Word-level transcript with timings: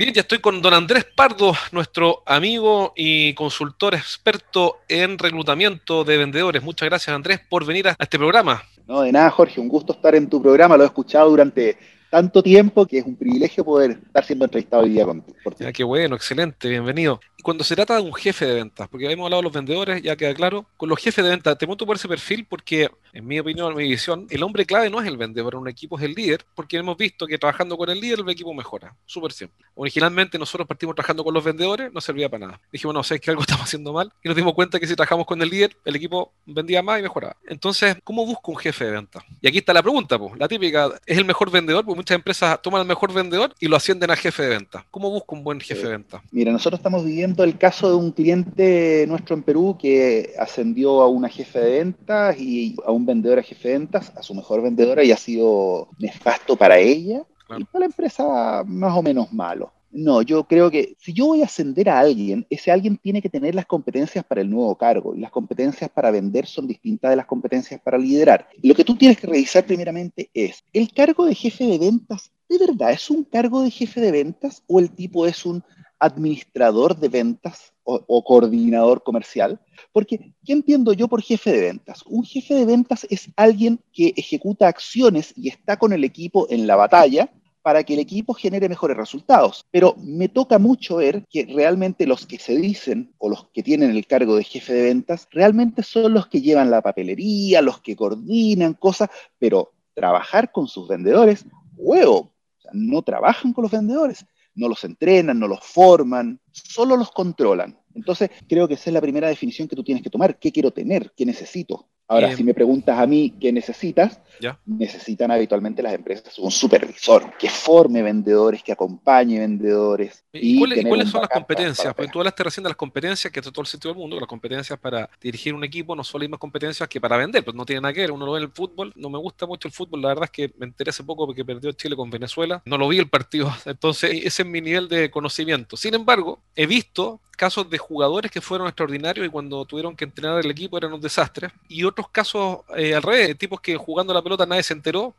Bien, 0.00 0.14
ya 0.14 0.22
estoy 0.22 0.38
con 0.38 0.62
don 0.62 0.72
Andrés 0.72 1.04
Pardo, 1.14 1.52
nuestro 1.72 2.22
amigo 2.24 2.94
y 2.96 3.34
consultor 3.34 3.94
experto 3.94 4.78
en 4.88 5.18
reclutamiento 5.18 6.04
de 6.04 6.16
vendedores. 6.16 6.62
Muchas 6.62 6.88
gracias, 6.88 7.14
Andrés, 7.14 7.38
por 7.50 7.66
venir 7.66 7.88
a 7.88 7.96
este 7.98 8.16
programa. 8.16 8.62
No, 8.88 9.02
de 9.02 9.12
nada, 9.12 9.28
Jorge, 9.30 9.60
un 9.60 9.68
gusto 9.68 9.92
estar 9.92 10.14
en 10.14 10.30
tu 10.30 10.40
programa. 10.40 10.78
Lo 10.78 10.84
he 10.84 10.86
escuchado 10.86 11.28
durante 11.28 11.76
tanto 12.08 12.42
tiempo 12.42 12.86
que 12.86 13.00
es 13.00 13.04
un 13.04 13.14
privilegio 13.14 13.62
poder 13.62 13.90
estar 13.90 14.24
siendo 14.24 14.46
entrevistado 14.46 14.84
hoy 14.84 14.88
día 14.88 15.04
con, 15.04 15.20
por 15.44 15.54
ti. 15.54 15.66
qué 15.70 15.84
bueno, 15.84 16.16
excelente, 16.16 16.70
bienvenido. 16.70 17.20
Cuando 17.42 17.64
se 17.64 17.74
trata 17.74 17.96
de 17.96 18.02
un 18.02 18.14
jefe 18.14 18.46
de 18.46 18.54
ventas, 18.54 18.88
porque 18.88 19.10
hemos 19.10 19.24
hablado 19.24 19.42
de 19.42 19.44
los 19.44 19.52
vendedores, 19.52 20.02
ya 20.02 20.16
queda 20.16 20.34
claro, 20.34 20.66
con 20.76 20.88
los 20.88 20.98
jefes 20.98 21.24
de 21.24 21.30
ventas, 21.30 21.56
te 21.58 21.66
monto 21.66 21.86
por 21.86 21.96
ese 21.96 22.08
perfil 22.08 22.46
porque, 22.48 22.90
en 23.12 23.26
mi 23.26 23.38
opinión, 23.38 23.70
en 23.72 23.78
mi 23.78 23.88
visión, 23.88 24.26
el 24.30 24.42
hombre 24.42 24.66
clave 24.66 24.90
no 24.90 25.00
es 25.00 25.06
el 25.06 25.16
vendedor, 25.16 25.56
un 25.56 25.68
equipo 25.68 25.98
es 25.98 26.04
el 26.04 26.12
líder, 26.12 26.44
porque 26.54 26.76
hemos 26.76 26.96
visto 26.96 27.26
que 27.26 27.38
trabajando 27.38 27.76
con 27.76 27.90
el 27.90 28.00
líder 28.00 28.20
el 28.20 28.28
equipo 28.30 28.52
mejora, 28.54 28.94
súper 29.06 29.32
simple. 29.32 29.66
Originalmente 29.74 30.38
nosotros 30.38 30.66
partimos 30.66 30.94
trabajando 30.94 31.24
con 31.24 31.34
los 31.34 31.44
vendedores, 31.44 31.92
no 31.92 32.00
servía 32.00 32.28
para 32.28 32.46
nada. 32.46 32.60
Dijimos, 32.72 32.94
no, 32.94 33.02
sé 33.02 33.20
que 33.20 33.30
algo 33.30 33.42
estamos 33.50 33.64
haciendo 33.64 33.92
mal, 33.92 34.12
y 34.22 34.28
nos 34.28 34.36
dimos 34.36 34.54
cuenta 34.54 34.78
que 34.78 34.86
si 34.86 34.94
trabajamos 34.94 35.26
con 35.26 35.40
el 35.42 35.48
líder, 35.48 35.76
el 35.84 35.96
equipo 35.96 36.32
vendía 36.46 36.82
más 36.82 37.00
y 37.00 37.02
mejoraba. 37.02 37.36
Entonces, 37.46 37.96
¿cómo 38.04 38.26
busco 38.26 38.52
un 38.52 38.58
jefe 38.58 38.84
de 38.84 38.92
ventas? 38.92 39.24
Y 39.40 39.48
aquí 39.48 39.58
está 39.58 39.72
la 39.72 39.82
pregunta, 39.82 40.18
pues, 40.18 40.38
la 40.38 40.48
típica, 40.48 40.90
¿es 41.06 41.18
el 41.18 41.24
mejor 41.24 41.50
vendedor? 41.50 41.84
Porque 41.84 41.96
muchas 41.96 42.14
empresas 42.16 42.60
toman 42.62 42.82
al 42.82 42.86
mejor 42.86 43.12
vendedor 43.12 43.54
y 43.60 43.68
lo 43.68 43.76
ascienden 43.76 44.10
a 44.10 44.16
jefe 44.16 44.42
de 44.42 44.48
ventas. 44.50 44.84
¿Cómo 44.90 45.10
busco 45.10 45.34
un 45.34 45.44
buen 45.44 45.60
jefe 45.60 45.82
de 45.82 45.92
ventas? 45.92 46.22
Mira, 46.30 46.52
nosotros 46.52 46.78
estamos 46.78 47.04
viviendo 47.04 47.29
el 47.38 47.58
caso 47.58 47.88
de 47.88 47.94
un 47.94 48.12
cliente 48.12 49.04
nuestro 49.08 49.34
en 49.36 49.42
Perú 49.42 49.76
que 49.78 50.34
ascendió 50.38 51.00
a 51.02 51.08
una 51.08 51.28
jefe 51.28 51.58
de 51.60 51.70
ventas 51.70 52.38
y 52.38 52.76
a 52.84 52.90
un 52.90 53.06
vendedor 53.06 53.38
a 53.38 53.42
jefe 53.42 53.68
de 53.68 53.78
ventas, 53.78 54.12
a 54.16 54.22
su 54.22 54.34
mejor 54.34 54.62
vendedora 54.62 55.02
y 55.04 55.12
ha 55.12 55.16
sido 55.16 55.88
nefasto 55.98 56.56
para 56.56 56.78
ella 56.78 57.22
y 57.58 57.64
para 57.64 57.80
la 57.80 57.86
empresa 57.86 58.62
más 58.66 58.96
o 58.96 59.02
menos 59.02 59.32
malo. 59.32 59.72
No, 59.92 60.22
yo 60.22 60.44
creo 60.44 60.70
que 60.70 60.94
si 61.00 61.12
yo 61.12 61.26
voy 61.26 61.42
a 61.42 61.46
ascender 61.46 61.88
a 61.88 61.98
alguien, 61.98 62.46
ese 62.48 62.70
alguien 62.70 62.96
tiene 62.96 63.20
que 63.20 63.28
tener 63.28 63.56
las 63.56 63.66
competencias 63.66 64.24
para 64.24 64.40
el 64.40 64.48
nuevo 64.48 64.76
cargo 64.76 65.16
y 65.16 65.18
las 65.18 65.32
competencias 65.32 65.90
para 65.90 66.12
vender 66.12 66.46
son 66.46 66.68
distintas 66.68 67.10
de 67.10 67.16
las 67.16 67.26
competencias 67.26 67.80
para 67.80 67.98
liderar. 67.98 68.48
Lo 68.62 68.74
que 68.74 68.84
tú 68.84 68.94
tienes 68.96 69.18
que 69.18 69.26
revisar 69.26 69.64
primeramente 69.66 70.30
es, 70.32 70.62
¿el 70.72 70.92
cargo 70.92 71.26
de 71.26 71.34
jefe 71.34 71.64
de 71.64 71.78
ventas 71.78 72.30
de 72.50 72.58
verdad 72.58 72.90
es 72.90 73.08
un 73.10 73.22
cargo 73.22 73.62
de 73.62 73.70
jefe 73.70 74.00
de 74.00 74.10
ventas 74.10 74.64
o 74.66 74.80
el 74.80 74.90
tipo 74.90 75.24
es 75.26 75.46
un 75.46 75.62
administrador 76.00 76.98
de 76.98 77.08
ventas 77.08 77.72
o, 77.84 78.24
coordinador 78.24 79.02
comercial. 79.02 79.60
Porque, 79.92 80.32
¿qué 80.44 80.52
entiendo 80.52 80.92
yo 80.92 81.08
por 81.08 81.22
jefe 81.22 81.52
de 81.52 81.60
ventas? 81.60 82.02
Un 82.06 82.24
jefe 82.24 82.54
de 82.54 82.64
ventas 82.64 83.06
es 83.10 83.30
alguien 83.36 83.80
que 83.92 84.12
ejecuta 84.16 84.68
acciones 84.68 85.32
y 85.36 85.48
está 85.48 85.76
con 85.76 85.92
el 85.92 86.04
equipo 86.04 86.46
en 86.50 86.66
la 86.66 86.76
batalla 86.76 87.30
para 87.62 87.84
que 87.84 87.94
el 87.94 88.00
equipo 88.00 88.32
genere 88.32 88.68
mejores 88.68 88.96
resultados. 88.96 89.66
Pero 89.70 89.96
me 89.98 90.28
toca 90.28 90.58
mucho 90.58 90.96
ver 90.96 91.26
que 91.28 91.44
realmente 91.46 92.06
los 92.06 92.26
que 92.26 92.38
se 92.38 92.56
dicen 92.56 93.12
o 93.18 93.28
los 93.28 93.48
que 93.48 93.62
tienen 93.62 93.90
el 93.90 94.06
cargo 94.06 94.36
de 94.36 94.44
jefe 94.44 94.72
de 94.72 94.82
ventas 94.82 95.28
realmente 95.30 95.82
son 95.82 96.14
los 96.14 96.28
que 96.28 96.40
llevan 96.40 96.70
la 96.70 96.82
papelería, 96.82 97.60
los 97.60 97.80
que 97.80 97.96
coordinan 97.96 98.74
cosas, 98.74 99.10
pero 99.38 99.72
trabajar 99.94 100.52
con 100.52 100.68
sus 100.68 100.88
vendedores, 100.88 101.44
huevo, 101.76 102.32
no 102.72 103.02
trabajan 103.02 103.52
con 103.52 103.62
los 103.62 103.72
vendedores 103.72 104.24
no 104.54 104.68
los 104.68 104.84
entrenan, 104.84 105.38
no 105.38 105.48
los 105.48 105.60
forman, 105.60 106.40
solo 106.52 106.96
los 106.96 107.10
controlan. 107.10 107.78
Entonces, 107.94 108.30
creo 108.48 108.68
que 108.68 108.74
esa 108.74 108.90
es 108.90 108.94
la 108.94 109.00
primera 109.00 109.28
definición 109.28 109.68
que 109.68 109.76
tú 109.76 109.84
tienes 109.84 110.02
que 110.02 110.10
tomar. 110.10 110.38
¿Qué 110.38 110.52
quiero 110.52 110.70
tener? 110.70 111.12
¿Qué 111.16 111.26
necesito? 111.26 111.89
Ahora, 112.10 112.34
si 112.34 112.42
me 112.42 112.52
preguntas 112.52 112.98
a 112.98 113.06
mí 113.06 113.36
qué 113.40 113.52
necesitas, 113.52 114.20
necesitan 114.66 115.30
habitualmente 115.30 115.80
las 115.80 115.94
empresas 115.94 116.36
un 116.40 116.50
supervisor 116.50 117.36
que 117.38 117.48
forme 117.48 118.02
vendedores, 118.02 118.64
que 118.64 118.72
acompañe 118.72 119.38
vendedores. 119.38 120.24
¿Y, 120.32 120.58
cuáles, 120.58 121.08
son 121.08 121.20
las 121.20 121.30
competencias? 121.30 121.94
Porque 121.94 122.10
tú 122.10 122.18
hablaste 122.18 122.42
recién 122.42 122.64
de 122.64 122.70
las 122.70 122.76
competencias, 122.76 123.32
que 123.32 123.40
todo 123.40 123.60
el 123.60 123.68
sitio 123.68 123.90
del 123.90 123.98
mundo, 123.98 124.18
las 124.18 124.28
competencias 124.28 124.76
para 124.80 125.08
dirigir 125.20 125.54
un 125.54 125.62
equipo 125.62 125.94
no 125.94 126.02
son 126.02 126.20
las 126.20 126.24
mismas 126.24 126.40
competencias 126.40 126.88
que 126.88 127.00
para 127.00 127.16
vender, 127.16 127.44
pues 127.44 127.54
no 127.54 127.64
tiene 127.64 127.82
nada 127.82 127.94
que 127.94 128.00
ver. 128.00 128.10
Uno 128.10 128.26
lo 128.26 128.32
ve 128.32 128.38
en 128.38 128.44
el 128.46 128.50
fútbol, 128.50 128.92
no 128.96 129.08
me 129.08 129.18
gusta 129.18 129.46
mucho 129.46 129.68
el 129.68 129.72
fútbol, 129.72 130.02
la 130.02 130.08
verdad 130.08 130.24
es 130.24 130.30
que 130.30 130.52
me 130.58 130.66
enteré 130.66 130.90
hace 130.90 131.04
poco 131.04 131.26
porque 131.26 131.44
perdió 131.44 131.70
Chile 131.70 131.94
con 131.94 132.10
Venezuela, 132.10 132.60
no 132.64 132.76
lo 132.76 132.88
vi 132.88 132.98
el 132.98 133.08
partido, 133.08 133.52
entonces 133.66 134.10
ese 134.24 134.42
es 134.42 134.48
mi 134.48 134.60
nivel 134.60 134.88
de 134.88 135.12
conocimiento. 135.12 135.76
Sin 135.76 135.94
embargo, 135.94 136.40
he 136.56 136.66
visto 136.66 137.20
casos 137.40 137.70
de 137.70 137.78
jugadores 137.78 138.30
que 138.30 138.42
fueron 138.42 138.66
extraordinarios 138.66 139.26
y 139.26 139.30
cuando 139.30 139.64
tuvieron 139.64 139.96
que 139.96 140.04
entrenar 140.04 140.44
el 140.44 140.50
equipo 140.50 140.76
eran 140.76 140.92
un 140.92 141.00
desastre. 141.00 141.48
Y 141.70 141.84
otros 141.84 142.10
casos 142.10 142.58
eh, 142.76 142.94
al 142.94 143.02
revés, 143.02 143.38
tipos 143.38 143.62
que 143.62 143.78
jugando 143.78 144.12
la 144.12 144.20
pelota 144.20 144.44
nadie 144.44 144.62
se 144.62 144.74
enteró. 144.74 145.14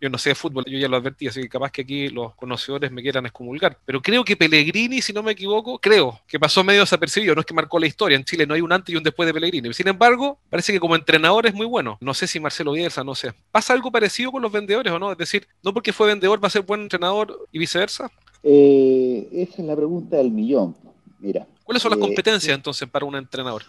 Yo 0.00 0.08
no 0.08 0.16
sé 0.16 0.30
de 0.30 0.34
fútbol, 0.34 0.64
yo 0.66 0.78
ya 0.78 0.88
lo 0.88 0.96
advertí, 0.96 1.26
así 1.26 1.42
que 1.42 1.50
capaz 1.50 1.70
que 1.70 1.82
aquí 1.82 2.08
los 2.08 2.34
conocedores 2.34 2.90
me 2.90 3.02
quieran 3.02 3.26
excomulgar. 3.26 3.76
Pero 3.84 4.00
creo 4.00 4.24
que 4.24 4.38
Pellegrini, 4.38 5.02
si 5.02 5.12
no 5.12 5.22
me 5.22 5.32
equivoco, 5.32 5.78
creo 5.78 6.18
que 6.26 6.40
pasó 6.40 6.64
medio 6.64 6.80
desapercibido. 6.80 7.34
No 7.34 7.40
es 7.40 7.46
que 7.46 7.52
marcó 7.52 7.78
la 7.78 7.86
historia. 7.86 8.16
En 8.16 8.24
Chile 8.24 8.46
no 8.46 8.54
hay 8.54 8.62
un 8.62 8.72
antes 8.72 8.94
y 8.94 8.96
un 8.96 9.02
después 9.02 9.26
de 9.26 9.34
Pellegrini. 9.34 9.74
Sin 9.74 9.88
embargo, 9.88 10.38
parece 10.48 10.72
que 10.72 10.80
como 10.80 10.96
entrenador 10.96 11.46
es 11.46 11.52
muy 11.52 11.66
bueno. 11.66 11.98
No 12.00 12.14
sé 12.14 12.26
si 12.26 12.40
Marcelo 12.40 12.72
Bielsa, 12.72 13.04
no 13.04 13.14
sé. 13.14 13.34
¿Pasa 13.52 13.74
algo 13.74 13.92
parecido 13.92 14.32
con 14.32 14.40
los 14.40 14.50
vendedores 14.50 14.90
o 14.94 14.98
no? 14.98 15.12
Es 15.12 15.18
decir, 15.18 15.46
no 15.62 15.74
porque 15.74 15.92
fue 15.92 16.06
vendedor 16.06 16.42
va 16.42 16.48
a 16.48 16.50
ser 16.50 16.62
buen 16.62 16.80
entrenador 16.80 17.46
y 17.52 17.58
viceversa. 17.58 18.10
Eh, 18.42 19.28
esa 19.30 19.60
es 19.60 19.68
la 19.68 19.76
pregunta 19.76 20.16
del 20.16 20.30
millón. 20.30 20.74
Mira, 21.18 21.46
¿Cuáles 21.66 21.82
son 21.82 21.90
las 21.90 21.98
eh, 21.98 22.02
competencias 22.02 22.54
entonces 22.54 22.88
para 22.88 23.04
un 23.04 23.16
entrenador? 23.16 23.64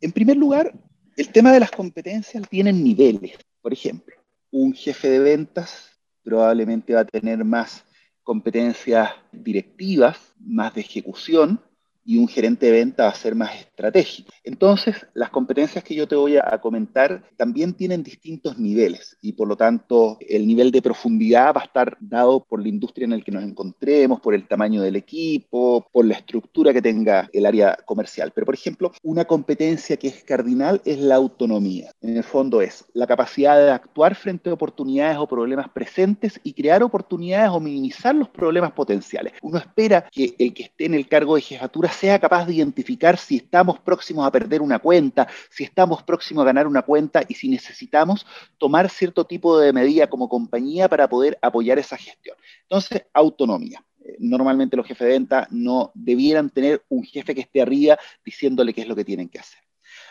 En 0.00 0.12
primer 0.12 0.38
lugar, 0.38 0.72
el 1.14 1.28
tema 1.28 1.52
de 1.52 1.60
las 1.60 1.70
competencias 1.70 2.48
tiene 2.48 2.72
niveles. 2.72 3.38
Por 3.60 3.70
ejemplo, 3.70 4.16
un 4.50 4.72
jefe 4.72 5.10
de 5.10 5.18
ventas 5.18 5.90
probablemente 6.24 6.94
va 6.94 7.00
a 7.00 7.04
tener 7.04 7.44
más 7.44 7.84
competencias 8.22 9.10
directivas, 9.30 10.16
más 10.40 10.74
de 10.74 10.80
ejecución, 10.80 11.60
y 12.04 12.18
un 12.18 12.28
gerente 12.28 12.66
de 12.66 12.72
venta 12.72 13.04
va 13.04 13.10
a 13.10 13.14
ser 13.14 13.34
más 13.34 13.54
estratégico. 13.54 14.32
Entonces, 14.44 15.06
las 15.14 15.30
competencias 15.30 15.84
que 15.84 15.94
yo 15.94 16.06
te 16.06 16.16
voy 16.16 16.36
a 16.36 16.60
comentar 16.60 17.22
también 17.36 17.74
tienen 17.74 18.02
distintos 18.02 18.58
niveles 18.58 19.16
y 19.20 19.32
por 19.32 19.48
lo 19.48 19.56
tanto 19.56 20.18
el 20.20 20.46
nivel 20.46 20.70
de 20.70 20.82
profundidad 20.82 21.54
va 21.54 21.62
a 21.62 21.64
estar 21.64 21.96
dado 22.00 22.44
por 22.44 22.60
la 22.60 22.68
industria 22.68 23.04
en 23.04 23.10
la 23.10 23.20
que 23.20 23.32
nos 23.32 23.44
encontremos, 23.44 24.20
por 24.20 24.34
el 24.34 24.46
tamaño 24.46 24.82
del 24.82 24.96
equipo, 24.96 25.86
por 25.92 26.04
la 26.04 26.14
estructura 26.14 26.72
que 26.72 26.82
tenga 26.82 27.28
el 27.32 27.46
área 27.46 27.76
comercial. 27.84 28.32
Pero, 28.34 28.46
por 28.46 28.54
ejemplo, 28.54 28.92
una 29.02 29.24
competencia 29.24 29.96
que 29.96 30.08
es 30.08 30.24
cardinal 30.24 30.80
es 30.84 30.98
la 30.98 31.16
autonomía. 31.16 31.92
En 32.00 32.16
el 32.16 32.24
fondo 32.24 32.60
es 32.60 32.84
la 32.94 33.06
capacidad 33.06 33.56
de 33.56 33.70
actuar 33.70 34.14
frente 34.14 34.50
a 34.50 34.54
oportunidades 34.54 35.18
o 35.18 35.26
problemas 35.26 35.68
presentes 35.68 36.40
y 36.42 36.52
crear 36.52 36.82
oportunidades 36.82 37.50
o 37.50 37.60
minimizar 37.60 38.14
los 38.14 38.28
problemas 38.28 38.72
potenciales. 38.72 39.32
Uno 39.42 39.58
espera 39.58 40.08
que 40.10 40.34
el 40.38 40.52
que 40.54 40.64
esté 40.64 40.86
en 40.86 40.94
el 40.94 41.08
cargo 41.08 41.36
de 41.36 41.42
jefatura 41.42 41.91
sea 41.92 42.18
capaz 42.18 42.46
de 42.46 42.54
identificar 42.54 43.16
si 43.16 43.36
estamos 43.36 43.78
próximos 43.80 44.26
a 44.26 44.32
perder 44.32 44.62
una 44.62 44.78
cuenta, 44.78 45.28
si 45.50 45.64
estamos 45.64 46.02
próximos 46.02 46.42
a 46.42 46.46
ganar 46.46 46.66
una 46.66 46.82
cuenta 46.82 47.22
y 47.28 47.34
si 47.34 47.48
necesitamos 47.48 48.26
tomar 48.58 48.90
cierto 48.90 49.24
tipo 49.24 49.58
de 49.58 49.72
medida 49.72 50.08
como 50.08 50.28
compañía 50.28 50.88
para 50.88 51.08
poder 51.08 51.38
apoyar 51.42 51.78
esa 51.78 51.96
gestión. 51.96 52.36
Entonces, 52.62 53.04
autonomía. 53.12 53.84
Eh, 54.04 54.16
normalmente 54.18 54.76
los 54.76 54.86
jefes 54.86 55.06
de 55.06 55.12
venta 55.12 55.46
no 55.50 55.92
debieran 55.94 56.50
tener 56.50 56.82
un 56.88 57.04
jefe 57.04 57.34
que 57.34 57.42
esté 57.42 57.62
arriba 57.62 57.98
diciéndole 58.24 58.74
qué 58.74 58.82
es 58.82 58.88
lo 58.88 58.96
que 58.96 59.04
tienen 59.04 59.28
que 59.28 59.38
hacer. 59.38 59.60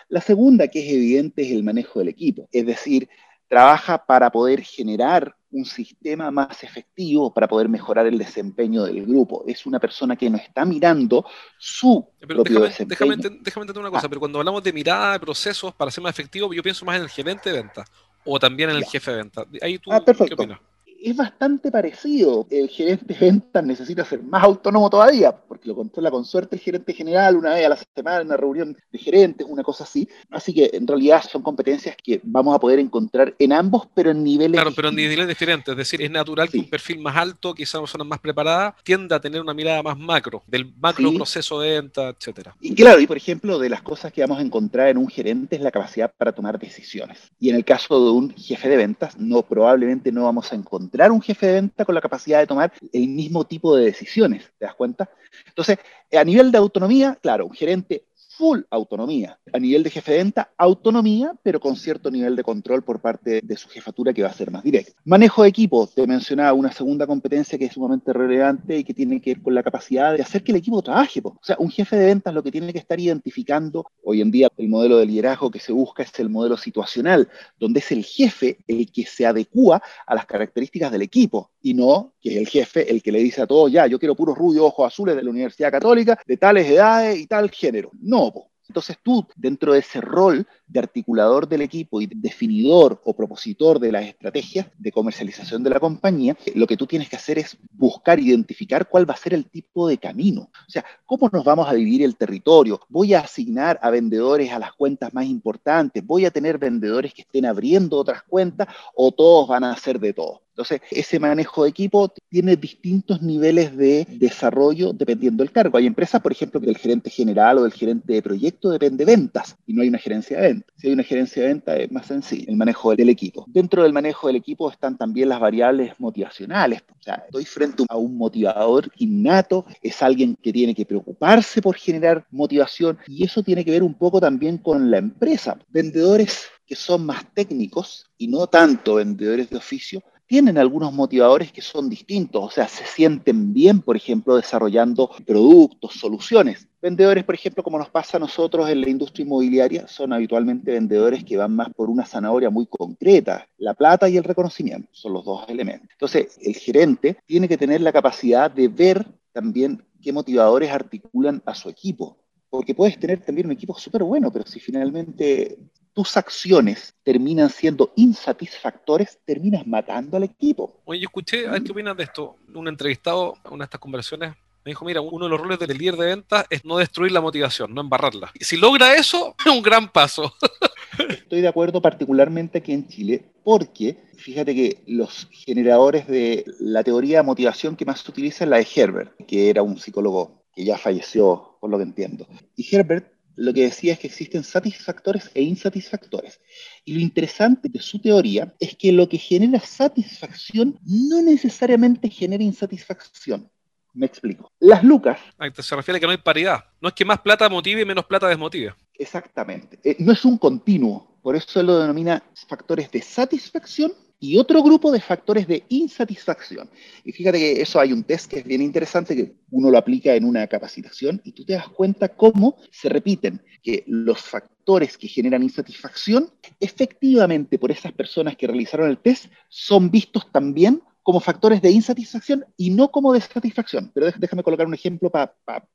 La 0.08 0.22
segunda, 0.22 0.68
que 0.68 0.86
es 0.86 0.94
evidente, 0.94 1.42
es 1.42 1.52
el 1.52 1.63
manejo 1.63 2.00
del 2.00 2.09
equipo. 2.09 2.48
Es 2.52 2.66
decir, 2.66 3.09
trabaja 3.48 4.06
para 4.06 4.30
poder 4.30 4.62
generar 4.62 5.36
un 5.51 5.66
sistema 5.66 6.31
más 6.31 6.63
efectivo 6.63 7.34
para 7.34 7.47
poder 7.47 7.69
mejorar 7.69 8.07
el 8.07 8.17
desempeño 8.17 8.84
del 8.84 9.06
grupo. 9.06 9.44
Es 9.47 9.66
una 9.66 9.79
persona 9.79 10.16
que 10.16 10.29
no 10.29 10.38
está 10.38 10.66
mirando 10.66 11.25
su 11.57 12.07
propio 12.19 12.44
déjame, 12.44 12.67
desempeño. 12.67 13.39
Déjame, 13.41 13.63
entender 13.63 13.79
una 13.79 13.91
cosa, 13.91 14.07
ah. 14.07 14.09
pero 14.09 14.19
cuando 14.19 14.39
hablamos 14.39 14.63
de 14.63 14.73
mirada 14.73 15.13
de 15.13 15.19
procesos 15.19 15.74
para 15.74 15.92
ser 15.92 16.03
más 16.03 16.12
efectivo, 16.12 16.53
yo 16.53 16.63
pienso 16.63 16.86
más 16.86 16.98
en 16.98 17.03
el 17.03 17.09
gerente 17.09 17.51
de 17.51 17.57
venta 17.57 17.86
o 18.24 18.39
también 18.39 18.69
en 18.69 18.77
el 18.77 18.86
jefe 18.86 19.12
de 19.12 19.18
venta. 19.18 19.45
Ahí 19.62 19.77
tú, 19.77 19.92
ah, 19.92 20.01
¿qué 20.06 20.33
opinas? 20.33 20.59
Es 21.03 21.15
bastante 21.15 21.71
parecido. 21.71 22.48
El 22.50 22.69
gerente 22.69 23.13
de 23.13 23.19
ventas 23.19 23.63
necesita 23.63 24.06
ser 24.06 24.21
más 24.24 24.44
autónomo 24.44 24.89
todavía, 24.89 25.31
porque 25.31 25.68
lo 25.68 25.75
controla 25.75 26.12
con 26.12 26.25
suerte 26.25 26.56
el 26.56 26.62
gerente 26.62 26.94
general 26.94 27.36
una 27.36 27.56
vez 27.56 27.65
a 27.65 27.69
la 27.69 27.80
semana 27.95 28.21
en 28.21 28.27
una 28.27 28.38
reunión 28.38 28.77
de 28.92 29.00
gerentes, 29.00 29.48
una 29.50 29.63
cosa 29.63 29.83
así. 29.83 30.07
Así 30.30 30.53
que 30.53 30.69
en 30.74 30.88
realidad 30.88 31.24
son 31.30 31.42
competencias 31.42 31.95
que 32.01 32.19
vamos 32.24 32.56
a 32.56 32.59
poder 32.59 32.80
encontrar 32.80 33.33
en 33.39 33.53
ambos, 33.53 33.88
pero 33.94 34.12
en 34.12 34.24
niveles 34.24 34.59
Claro, 34.59 34.74
pero 34.75 34.89
en 34.89 34.95
niveles 34.95 35.27
diferentes. 35.27 35.71
Es 35.71 35.77
decir, 35.77 36.01
es 36.01 36.12
natural 36.12 36.50
que 36.50 36.59
un 36.59 36.69
perfil 36.69 37.00
más 37.00 37.15
alto, 37.15 37.54
quizás 37.54 37.75
una 37.75 37.83
persona 37.83 38.04
más 38.04 38.19
preparada, 38.19 38.75
tienda 38.83 39.15
a 39.15 39.21
tener 39.21 39.42
una 39.42 39.54
mirada 39.54 39.81
más 39.81 39.97
macro, 39.97 40.44
del 40.47 40.71
macro 40.80 41.12
proceso 41.13 41.59
de 41.59 41.81
venta, 41.81 42.09
etcétera. 42.09 42.56
Y 42.62 42.75
claro, 42.75 43.00
y 43.00 43.07
por 43.07 43.18
ejemplo, 43.18 43.59
de 43.59 43.69
las 43.69 43.81
cosas 43.81 44.13
que 44.13 44.21
vamos 44.21 44.39
a 44.39 44.42
encontrar 44.42 44.89
en 44.89 44.97
un 44.97 45.07
gerente 45.07 45.56
es 45.56 45.62
la 45.62 45.71
capacidad 45.71 46.12
para 46.15 46.31
tomar 46.31 46.59
decisiones. 46.59 47.31
Y 47.39 47.50
en 47.50 47.56
el 47.56 47.65
caso 47.65 48.04
de 48.04 48.12
un 48.12 48.33
jefe 48.36 48.69
de 48.69 48.77
ventas, 48.77 49.18
no 49.18 49.42
probablemente 49.42 50.12
no 50.12 50.24
vamos 50.24 50.51
a 50.51 50.56
encontrar 50.56 50.91
un 51.12 51.22
jefe 51.22 51.48
de 51.48 51.54
venta 51.54 51.86
con 51.86 51.96
la 51.96 52.02
capacidad 52.02 52.40
de 52.40 52.48
tomar 52.48 52.72
el 52.92 53.08
mismo 53.08 53.46
tipo 53.46 53.76
de 53.76 53.86
decisiones, 53.86 54.52
¿te 54.58 54.66
das 54.66 54.76
cuenta? 54.76 55.10
Entonces, 55.48 55.78
a 56.12 56.24
nivel 56.24 56.52
de 56.52 56.58
autonomía, 56.58 57.18
claro, 57.22 57.46
un 57.46 57.54
gerente 57.54 58.06
full 58.38 58.62
autonomía. 58.69 59.39
A 59.54 59.60
nivel 59.60 59.83
de 59.83 59.89
jefe 59.89 60.13
de 60.13 60.18
venta, 60.19 60.51
autonomía, 60.57 61.33
pero 61.44 61.60
con 61.60 61.75
cierto 61.75 62.10
nivel 62.10 62.36
de 62.36 62.44
control 62.44 62.83
por 62.83 63.01
parte 63.01 63.42
de 63.44 63.57
su 63.57 63.69
jefatura 63.69 64.13
que 64.13 64.24
va 64.24 64.30
a 64.30 64.33
ser 64.33 64.51
más 64.51 64.63
directa. 64.63 64.94
Manejo 65.06 65.44
de 65.44 65.50
equipo, 65.50 65.88
te 65.88 66.07
mencionaba 66.07 66.54
una 66.54 66.72
segunda 66.72 67.06
competencia 67.06 67.57
que 67.57 67.66
es 67.66 67.74
sumamente 67.74 68.13
relevante 68.13 68.78
y 68.78 68.83
que 68.83 68.94
tiene 68.94 69.22
que 69.22 69.36
ver 69.36 69.44
con 69.44 69.56
la 69.56 69.63
capacidad 69.63 70.16
de 70.16 70.22
hacer 70.22 70.44
que 70.44 70.51
el 70.51 70.57
equipo 70.57 70.81
trabaje. 70.81 71.22
O 71.24 71.38
sea, 71.42 71.56
un 71.60 71.69
jefe 71.69 71.95
de 71.95 72.06
ventas 72.06 72.33
lo 72.33 72.44
que 72.44 72.51
tiene 72.51 72.72
que 72.72 72.80
estar 72.80 73.00
identificando, 73.00 73.86
hoy 74.04 74.22
en 74.22 74.31
día 74.31 74.50
el 74.57 74.69
modelo 74.69 74.98
de 74.98 75.06
liderazgo 75.06 75.51
que 75.51 75.60
se 75.60 75.74
busca 75.74 76.04
es 76.04 76.19
el 76.19 76.30
modelo 76.30 76.57
situacional, 76.57 77.30
donde 77.60 77.80
es 77.80 77.92
el 77.92 78.04
jefe 78.04 78.60
el 78.68 78.92
que 78.92 79.06
se 79.06 79.25
adecua 79.25 79.81
a 80.06 80.16
las 80.16 80.25
características 80.25 80.92
del 80.92 81.01
equipo 81.01 81.51
y 81.62 81.74
no 81.74 82.13
que 82.22 82.30
es 82.30 82.38
el 82.38 82.48
jefe 82.48 82.89
el 82.89 83.01
que 83.01 83.12
le 83.12 83.19
dice 83.19 83.42
a 83.42 83.48
todos, 83.48 83.72
ya, 83.72 83.88
yo 83.88 84.00
quiero 84.00 84.16
puros 84.16 84.38
rubios, 84.38 84.66
ojos 84.66 84.88
azules 84.88 85.16
de 85.16 85.24
la 85.24 85.30
Universidad 85.30 85.72
Católica, 85.72 86.19
de 86.25 86.38
tales 86.38 86.69
edades 86.69 87.19
y 87.19 87.28
tal 87.28 87.50
género. 87.50 87.89
No, 88.00 88.31
entonces 88.71 88.97
tú, 89.03 89.27
dentro 89.35 89.73
de 89.73 89.79
ese 89.79 90.00
rol 90.00 90.47
de 90.65 90.79
articulador 90.79 91.45
del 91.45 91.62
equipo 91.62 92.00
y 92.00 92.06
definidor 92.07 93.01
o 93.03 93.13
propositor 93.13 93.79
de 93.79 93.91
las 93.91 94.06
estrategias 94.06 94.68
de 94.77 94.94
comercialización 94.94 95.62
de 95.62 95.71
la 95.71 95.81
compañía, 95.81 96.38
lo 96.56 96.65
que 96.68 96.77
tú 96.77 96.88
tienes 96.88 97.09
que 97.09 97.18
hacer 97.18 97.38
es 97.38 97.57
buscar, 97.73 98.21
identificar 98.21 98.88
cuál 98.88 99.09
va 99.09 99.13
a 99.13 99.18
ser 99.18 99.33
el 99.33 99.50
tipo 99.50 99.89
de 99.89 99.97
camino. 99.97 100.44
O 100.44 100.71
sea, 100.71 100.85
¿cómo 101.06 101.29
nos 101.33 101.44
vamos 101.44 101.68
a 101.68 101.73
dividir 101.73 102.03
el 102.03 102.15
territorio? 102.15 102.79
¿Voy 102.88 103.13
a 103.13 103.19
asignar 103.19 103.77
a 103.81 103.89
vendedores 103.89 104.53
a 104.53 104.59
las 104.59 104.71
cuentas 104.71 105.13
más 105.13 105.25
importantes? 105.25 106.06
¿Voy 106.06 106.23
a 106.23 106.31
tener 106.31 106.57
vendedores 106.57 107.13
que 107.13 107.23
estén 107.23 107.45
abriendo 107.45 107.97
otras 107.97 108.23
cuentas 108.23 108.69
o 108.95 109.12
todos 109.12 109.50
van 109.50 109.65
a 109.65 109.73
hacer 109.73 110.00
de 110.00 110.13
todo? 110.13 110.44
Entonces, 110.51 110.81
ese 110.92 111.19
manejo 111.19 111.63
de 111.63 111.69
equipo 111.69 112.13
tiene 112.30 112.56
distintos 112.56 113.21
niveles 113.21 113.75
de 113.75 114.06
desarrollo 114.09 114.92
dependiendo 114.94 115.44
del 115.44 115.51
cargo. 115.51 115.77
Hay 115.77 115.88
empresas, 115.88 116.21
por 116.21 116.31
ejemplo, 116.31 116.59
que 116.59 116.68
del 116.68 116.77
gerente 116.77 117.09
general 117.09 117.57
o 117.57 117.63
del 117.63 117.74
gerente 117.74 118.13
de 118.13 118.21
proyecto 118.21 118.69
depende 118.69 119.06
de 119.06 119.15
ventas 119.15 119.56
y 119.65 119.74
no 119.74 119.81
hay 119.81 119.88
una 119.88 119.98
gerencia 119.98 120.39
de 120.39 120.48
ventas. 120.48 120.74
Si 120.77 120.88
hay 120.88 120.94
una 120.94 121.03
gerencia 121.03 121.42
de 121.42 121.48
ventas 121.48 121.80
es 121.80 121.92
más 121.92 122.06
sencillo, 122.06 122.45
el 122.50 122.57
manejo 122.57 122.94
del 122.95 123.09
equipo. 123.09 123.45
Dentro 123.48 123.83
del 123.83 123.94
manejo 123.94 124.27
del 124.27 124.36
equipo 124.36 124.69
están 124.69 124.98
también 124.98 125.30
las 125.30 125.39
variables 125.39 125.94
motivacionales. 126.00 126.81
O 127.00 127.04
sea, 127.04 127.24
estoy 127.25 127.45
frente 127.45 127.86
a 127.88 127.95
un 127.95 128.18
motivador 128.18 128.92
innato, 128.97 129.65
es 129.81 130.01
alguien 130.01 130.36
que 130.42 130.51
tiene 130.51 130.75
que 130.75 130.86
preocuparse 130.86 131.62
por 131.62 131.75
generar 131.75 132.25
motivación 132.30 132.97
y 133.07 133.24
eso 133.24 133.42
tiene 133.42 133.63
que 133.63 133.71
ver 133.71 133.83
un 133.83 133.94
poco 133.94 134.19
también 134.19 134.57
con 134.57 134.92
la 134.92 134.97
empresa. 134.97 135.57
Vendedores 135.69 136.47
que 136.65 136.75
son 136.75 137.06
más 137.06 137.25
técnicos 137.33 138.09
y 138.18 138.27
no 138.27 138.47
tanto 138.47 138.95
vendedores 138.95 139.50
de 139.50 139.57
oficio, 139.57 140.01
tienen 140.31 140.57
algunos 140.57 140.94
motivadores 140.94 141.51
que 141.51 141.62
son 141.62 141.89
distintos, 141.89 142.42
o 142.42 142.50
sea, 142.50 142.66
se 142.66 142.86
sienten 142.86 143.51
bien, 143.51 143.81
por 143.81 143.98
ejemplo, 143.98 144.38
desarrollando 144.38 145.12
productos, 145.25 145.95
soluciones. 145.95 146.69
Vendedores, 146.81 147.25
por 147.25 147.36
ejemplo, 147.36 147.62
como 147.62 147.78
nos 147.78 147.89
pasa 147.89 148.16
a 148.16 148.22
nosotros 148.22 148.69
en 148.69 148.80
la 148.80 148.89
industria 148.89 149.25
inmobiliaria, 149.25 149.89
son 149.89 150.13
habitualmente 150.13 150.72
vendedores 150.72 151.25
que 151.25 151.36
van 151.36 151.54
más 151.54 151.74
por 151.74 151.89
una 151.89 152.06
zanahoria 152.06 152.50
muy 152.50 152.66
concreta. 152.68 153.45
La 153.57 153.74
plata 153.74 154.07
y 154.07 154.16
el 154.16 154.24
reconocimiento 154.24 154.88
son 154.94 155.12
los 155.12 155.25
dos 155.25 155.44
elementos. 155.50 155.89
Entonces, 155.92 156.38
el 156.42 156.56
gerente 156.56 157.18
tiene 157.25 157.50
que 157.50 157.57
tener 157.57 157.81
la 157.81 157.92
capacidad 157.92 158.50
de 158.50 158.69
ver 158.69 159.06
también 159.33 159.83
qué 160.01 160.13
motivadores 160.13 160.72
articulan 160.72 161.44
a 161.45 161.54
su 161.54 161.68
equipo. 161.68 162.16
Porque 162.50 162.74
puedes 162.74 162.98
tener 162.98 163.19
también 163.19 163.48
un 163.48 163.51
equipo 163.51 163.78
súper 163.78 164.06
bueno, 164.06 164.31
pero 164.31 164.45
si 164.48 164.62
finalmente 164.62 165.57
tus 165.94 166.18
acciones 166.18 166.94
terminan 167.04 167.50
siendo 167.50 167.92
insatisfactores, 167.96 169.20
terminas 169.26 169.68
matando 169.68 170.18
al 170.18 170.24
equipo. 170.24 170.82
Oye, 170.86 171.02
yo 171.02 171.06
escuché, 171.06 171.48
a 171.48 171.52
ver 171.52 171.64
qué 171.64 171.72
opinas 171.72 171.98
de 171.98 172.04
esto. 172.04 172.38
Un 172.54 172.68
entrevistado, 172.68 173.36
en 173.46 173.54
una 173.54 173.64
de 173.64 173.68
estas 173.68 173.82
conversaciones, 173.82 174.34
me 174.64 174.72
dijo, 174.72 174.86
mira, 174.86 175.02
uno 175.02 175.26
de 175.26 175.32
los 175.32 175.42
roles 175.42 175.58
del 175.58 175.78
líder 175.78 175.96
de 175.96 176.06
ventas 176.06 176.46
es 176.50 176.64
no 176.64 176.78
destruir 176.78 177.12
la 177.12 177.22
motivación, 177.22 177.74
no 177.74 177.82
embarrarla. 177.82 178.32
Y 178.36 178.44
si 178.44 178.58
logra 178.58 178.94
eso, 178.94 179.36
es 179.46 179.52
un 179.52 179.62
gran 179.62 179.92
paso. 179.92 180.34
Estoy 181.10 181.42
de 181.42 181.48
acuerdo 181.48 181.82
particularmente 181.82 182.60
aquí 182.60 182.72
en 182.74 182.88
Chile, 182.88 183.26
porque 183.44 183.98
fíjate 184.18 184.54
que 184.54 184.84
los 184.86 185.28
generadores 185.32 186.08
de 186.08 186.46
la 186.60 186.84
teoría 186.84 187.20
de 187.20 187.24
motivación 187.24 187.76
que 187.76 187.86
más 187.86 188.02
se 188.02 188.12
utiliza 188.12 188.44
es 188.44 188.50
la 188.50 188.58
de 188.58 188.68
Herbert, 188.76 189.16
que 189.26 189.50
era 189.50 189.64
un 189.64 189.80
psicólogo 189.80 190.44
que 190.54 190.64
ya 190.64 190.78
falleció, 190.78 191.58
por 191.60 191.70
lo 191.70 191.78
que 191.78 191.84
entiendo. 191.84 192.28
Y 192.56 192.76
Herbert 192.76 193.12
lo 193.42 193.54
que 193.54 193.64
decía 193.64 193.94
es 193.94 194.00
que 194.00 194.08
existen 194.08 194.44
satisfactores 194.44 195.32
e 195.34 195.42
insatisfactores. 195.42 196.40
Y 196.86 196.94
lo 196.94 197.02
interesante 197.02 197.70
de 197.70 197.80
su 197.80 198.00
teoría 198.00 198.54
es 198.60 198.76
que 198.76 198.92
lo 198.92 199.10
que 199.10 199.18
genera 199.18 199.60
satisfacción 199.60 200.80
no 200.86 201.22
necesariamente 201.24 202.08
genera 202.10 202.44
insatisfacción. 202.44 203.50
Me 203.94 204.06
explico. 204.06 204.52
Las 204.60 204.84
lucas. 204.84 205.20
Se 205.60 205.76
refiere 205.76 205.98
a 205.98 206.00
que 206.00 206.06
no 206.06 206.12
hay 206.12 206.20
paridad. 206.20 206.66
No 206.80 206.90
es 206.90 206.94
que 206.94 207.04
más 207.04 207.20
plata 207.20 207.50
motive 207.50 207.82
y 207.82 207.86
menos 207.86 208.06
plata 208.06 208.28
desmotive. 208.28 208.76
Exactamente. 208.94 209.80
Eh, 209.84 209.96
no 210.00 210.14
es 210.14 210.24
un 210.24 210.38
continuo. 210.38 211.18
Por 211.24 211.36
eso 211.36 211.64
lo 211.64 211.80
denomina 211.80 212.24
factores 212.48 212.92
de 212.92 213.02
satisfacción 213.02 213.92
y 214.21 214.38
otro 214.38 214.62
grupo 214.62 214.91
de 214.91 215.01
factores 215.01 215.47
de 215.47 215.63
insatisfacción. 215.69 216.69
Y 217.03 217.12
fíjate 217.12 217.39
que 217.39 217.62
eso 217.62 217.79
hay 217.79 217.91
un 217.91 218.03
test 218.03 218.29
que 218.29 218.39
es 218.39 218.45
bien 218.45 218.62
interesante, 218.62 219.15
que 219.15 219.33
uno 219.50 219.71
lo 219.71 219.77
aplica 219.79 220.13
en 220.13 220.25
una 220.25 220.45
capacitación 220.45 221.19
y 221.25 221.31
tú 221.31 221.44
te 221.44 221.53
das 221.53 221.68
cuenta 221.69 222.07
cómo 222.09 222.56
se 222.71 222.88
repiten 222.88 223.41
que 223.63 223.83
los 223.88 224.21
factores 224.21 224.95
que 224.95 225.07
generan 225.07 225.41
insatisfacción, 225.41 226.29
efectivamente 226.59 227.57
por 227.57 227.71
esas 227.71 227.94
personas 227.94 228.38
que 228.38 228.45
realizaron 228.45 228.91
el 228.91 229.00
test, 229.00 229.25
son 229.50 229.89
vistos 229.89 230.31
también 230.31 230.83
como 231.01 231.19
factores 231.19 231.59
de 231.59 231.71
insatisfacción 231.71 232.45
y 232.57 232.69
no 232.69 232.91
como 232.91 233.13
de 233.13 233.21
satisfacción. 233.21 233.91
Pero 233.91 234.12
déjame 234.15 234.44
colocar 234.44 234.68
un 234.68 234.75
ejemplo 234.75 235.09
para 235.09 235.33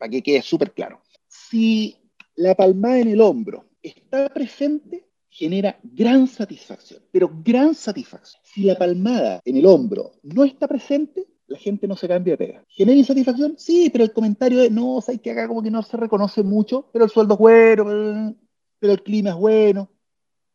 que 0.08 0.22
quede 0.22 0.40
súper 0.40 0.72
claro. 0.72 1.02
Si 1.26 1.96
la 2.36 2.54
palmada 2.54 3.00
en 3.00 3.08
el 3.08 3.20
hombro 3.20 3.64
está 3.82 4.28
presente, 4.28 5.05
genera 5.36 5.78
gran 5.82 6.26
satisfacción, 6.26 7.02
pero 7.12 7.30
gran 7.44 7.74
satisfacción. 7.74 8.40
Si 8.42 8.62
la 8.62 8.74
palmada 8.74 9.40
en 9.44 9.56
el 9.56 9.66
hombro 9.66 10.12
no 10.22 10.44
está 10.44 10.66
presente, 10.66 11.26
la 11.46 11.58
gente 11.58 11.86
no 11.86 11.94
se 11.94 12.08
cambia 12.08 12.32
de 12.32 12.38
pega. 12.38 12.64
¿Genera 12.68 12.96
insatisfacción? 12.96 13.54
Sí, 13.58 13.90
pero 13.90 14.02
el 14.04 14.12
comentario 14.12 14.62
es, 14.62 14.70
no, 14.70 14.98
hay 15.06 15.18
que 15.18 15.30
acá 15.30 15.46
como 15.46 15.62
que 15.62 15.70
no 15.70 15.82
se 15.82 15.98
reconoce 15.98 16.42
mucho, 16.42 16.88
pero 16.90 17.04
el 17.04 17.10
sueldo 17.10 17.34
es 17.34 17.40
bueno, 17.40 18.34
pero 18.78 18.92
el 18.94 19.02
clima 19.02 19.30
es 19.30 19.36
bueno. 19.36 19.90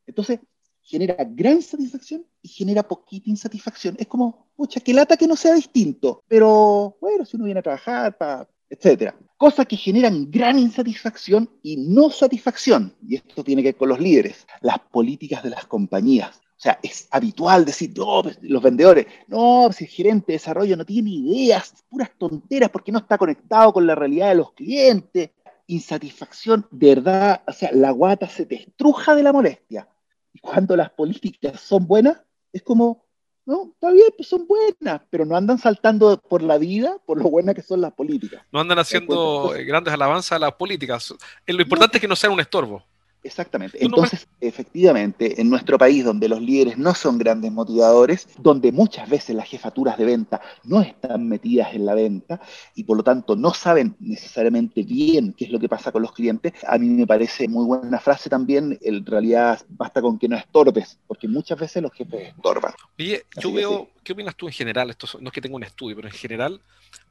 Entonces, 0.07 0.39
genera 0.81 1.15
gran 1.29 1.61
satisfacción 1.61 2.25
y 2.41 2.47
genera 2.47 2.81
poquita 2.81 3.29
insatisfacción. 3.29 3.95
Es 3.99 4.07
como, 4.07 4.47
pucha, 4.55 4.79
que 4.79 4.95
lata 4.95 5.15
que 5.15 5.27
no 5.27 5.35
sea 5.35 5.53
distinto, 5.53 6.23
pero 6.27 6.97
bueno, 6.99 7.23
si 7.23 7.37
uno 7.37 7.45
viene 7.45 7.59
a 7.59 7.63
trabajar 7.63 8.17
para 8.17 8.49
etcétera. 8.71 9.13
Cosas 9.35 9.65
que 9.65 9.75
generan 9.75 10.31
gran 10.31 10.57
insatisfacción 10.57 11.49
y 11.61 11.75
no 11.75 12.09
satisfacción. 12.09 12.95
Y 13.05 13.15
esto 13.15 13.43
tiene 13.43 13.61
que 13.61 13.69
ver 13.69 13.75
con 13.75 13.89
los 13.89 13.99
líderes, 13.99 14.47
las 14.61 14.79
políticas 14.79 15.43
de 15.43 15.49
las 15.49 15.65
compañías. 15.65 16.37
O 16.37 16.63
sea, 16.63 16.79
es 16.81 17.07
habitual 17.11 17.65
decir, 17.65 17.91
no, 17.97 18.23
pues, 18.23 18.37
los 18.41 18.61
vendedores, 18.61 19.07
no, 19.27 19.69
si 19.73 19.85
el 19.85 19.89
gerente 19.89 20.27
de 20.27 20.33
desarrollo 20.33 20.77
no 20.77 20.85
tiene 20.85 21.09
ideas, 21.09 21.73
puras 21.89 22.11
tonteras 22.17 22.69
porque 22.69 22.91
no 22.91 22.99
está 22.99 23.17
conectado 23.17 23.73
con 23.73 23.85
la 23.85 23.95
realidad 23.95 24.29
de 24.29 24.35
los 24.35 24.53
clientes. 24.53 25.31
Insatisfacción, 25.67 26.65
verdad, 26.71 27.41
o 27.47 27.51
sea, 27.51 27.71
la 27.73 27.91
guata 27.91 28.27
se 28.29 28.45
te 28.45 28.55
estruja 28.55 29.15
de 29.15 29.23
la 29.23 29.33
molestia. 29.33 29.87
Y 30.33 30.39
cuando 30.39 30.77
las 30.77 30.91
políticas 30.91 31.59
son 31.59 31.87
buenas, 31.87 32.21
es 32.53 32.61
como, 32.61 33.05
no, 33.45 33.71
está 33.73 33.91
bien, 33.91 34.07
pues 34.15 34.29
son 34.29 34.47
buenas, 34.47 35.01
pero 35.09 35.25
no 35.25 35.35
andan 35.35 35.57
saltando 35.57 36.17
por 36.17 36.43
la 36.43 36.57
vida 36.57 36.97
por 37.05 37.17
lo 37.17 37.29
buenas 37.29 37.55
que 37.55 37.61
son 37.61 37.81
las 37.81 37.93
políticas. 37.93 38.43
No 38.51 38.59
andan 38.59 38.79
haciendo 38.79 39.53
grandes 39.65 39.93
alabanzas 39.93 40.33
a 40.33 40.39
las 40.39 40.53
políticas. 40.53 41.13
Lo 41.47 41.61
importante 41.61 41.97
es 41.97 42.01
que 42.01 42.07
no 42.07 42.15
sean 42.15 42.33
un 42.33 42.39
estorbo. 42.39 42.83
Exactamente. 43.23 43.83
Entonces, 43.83 44.27
efectivamente, 44.39 45.39
en 45.39 45.49
nuestro 45.49 45.77
país, 45.77 46.03
donde 46.03 46.27
los 46.27 46.41
líderes 46.41 46.77
no 46.77 46.95
son 46.95 47.17
grandes 47.17 47.51
motivadores, 47.51 48.27
donde 48.39 48.71
muchas 48.71 49.09
veces 49.09 49.35
las 49.35 49.47
jefaturas 49.47 49.97
de 49.97 50.05
venta 50.05 50.41
no 50.63 50.81
están 50.81 51.27
metidas 51.27 51.73
en 51.73 51.85
la 51.85 51.93
venta 51.93 52.41
y 52.75 52.83
por 52.83 52.97
lo 52.97 53.03
tanto 53.03 53.35
no 53.35 53.53
saben 53.53 53.95
necesariamente 53.99 54.83
bien 54.83 55.33
qué 55.37 55.45
es 55.45 55.51
lo 55.51 55.59
que 55.59 55.69
pasa 55.69 55.91
con 55.91 56.01
los 56.01 56.13
clientes, 56.13 56.53
a 56.67 56.77
mí 56.77 56.89
me 56.89 57.05
parece 57.05 57.47
muy 57.47 57.65
buena 57.65 57.99
frase 57.99 58.29
también, 58.29 58.77
en 58.81 59.05
realidad 59.05 59.59
basta 59.69 60.01
con 60.01 60.17
que 60.17 60.27
no 60.27 60.37
estorbes, 60.37 60.97
porque 61.07 61.27
muchas 61.27 61.59
veces 61.59 61.83
los 61.83 61.93
jefes 61.93 62.29
estorban. 62.35 62.73
Oye, 62.97 63.23
yo 63.39 63.53
veo, 63.53 63.89
¿qué 64.03 64.13
opinas 64.13 64.35
tú 64.35 64.47
en 64.47 64.53
general? 64.53 64.89
Esto 64.89 65.07
no 65.19 65.29
es 65.29 65.33
que 65.33 65.41
tenga 65.41 65.55
un 65.55 65.63
estudio, 65.63 65.95
pero 65.95 66.07
en 66.07 66.13
general, 66.13 66.61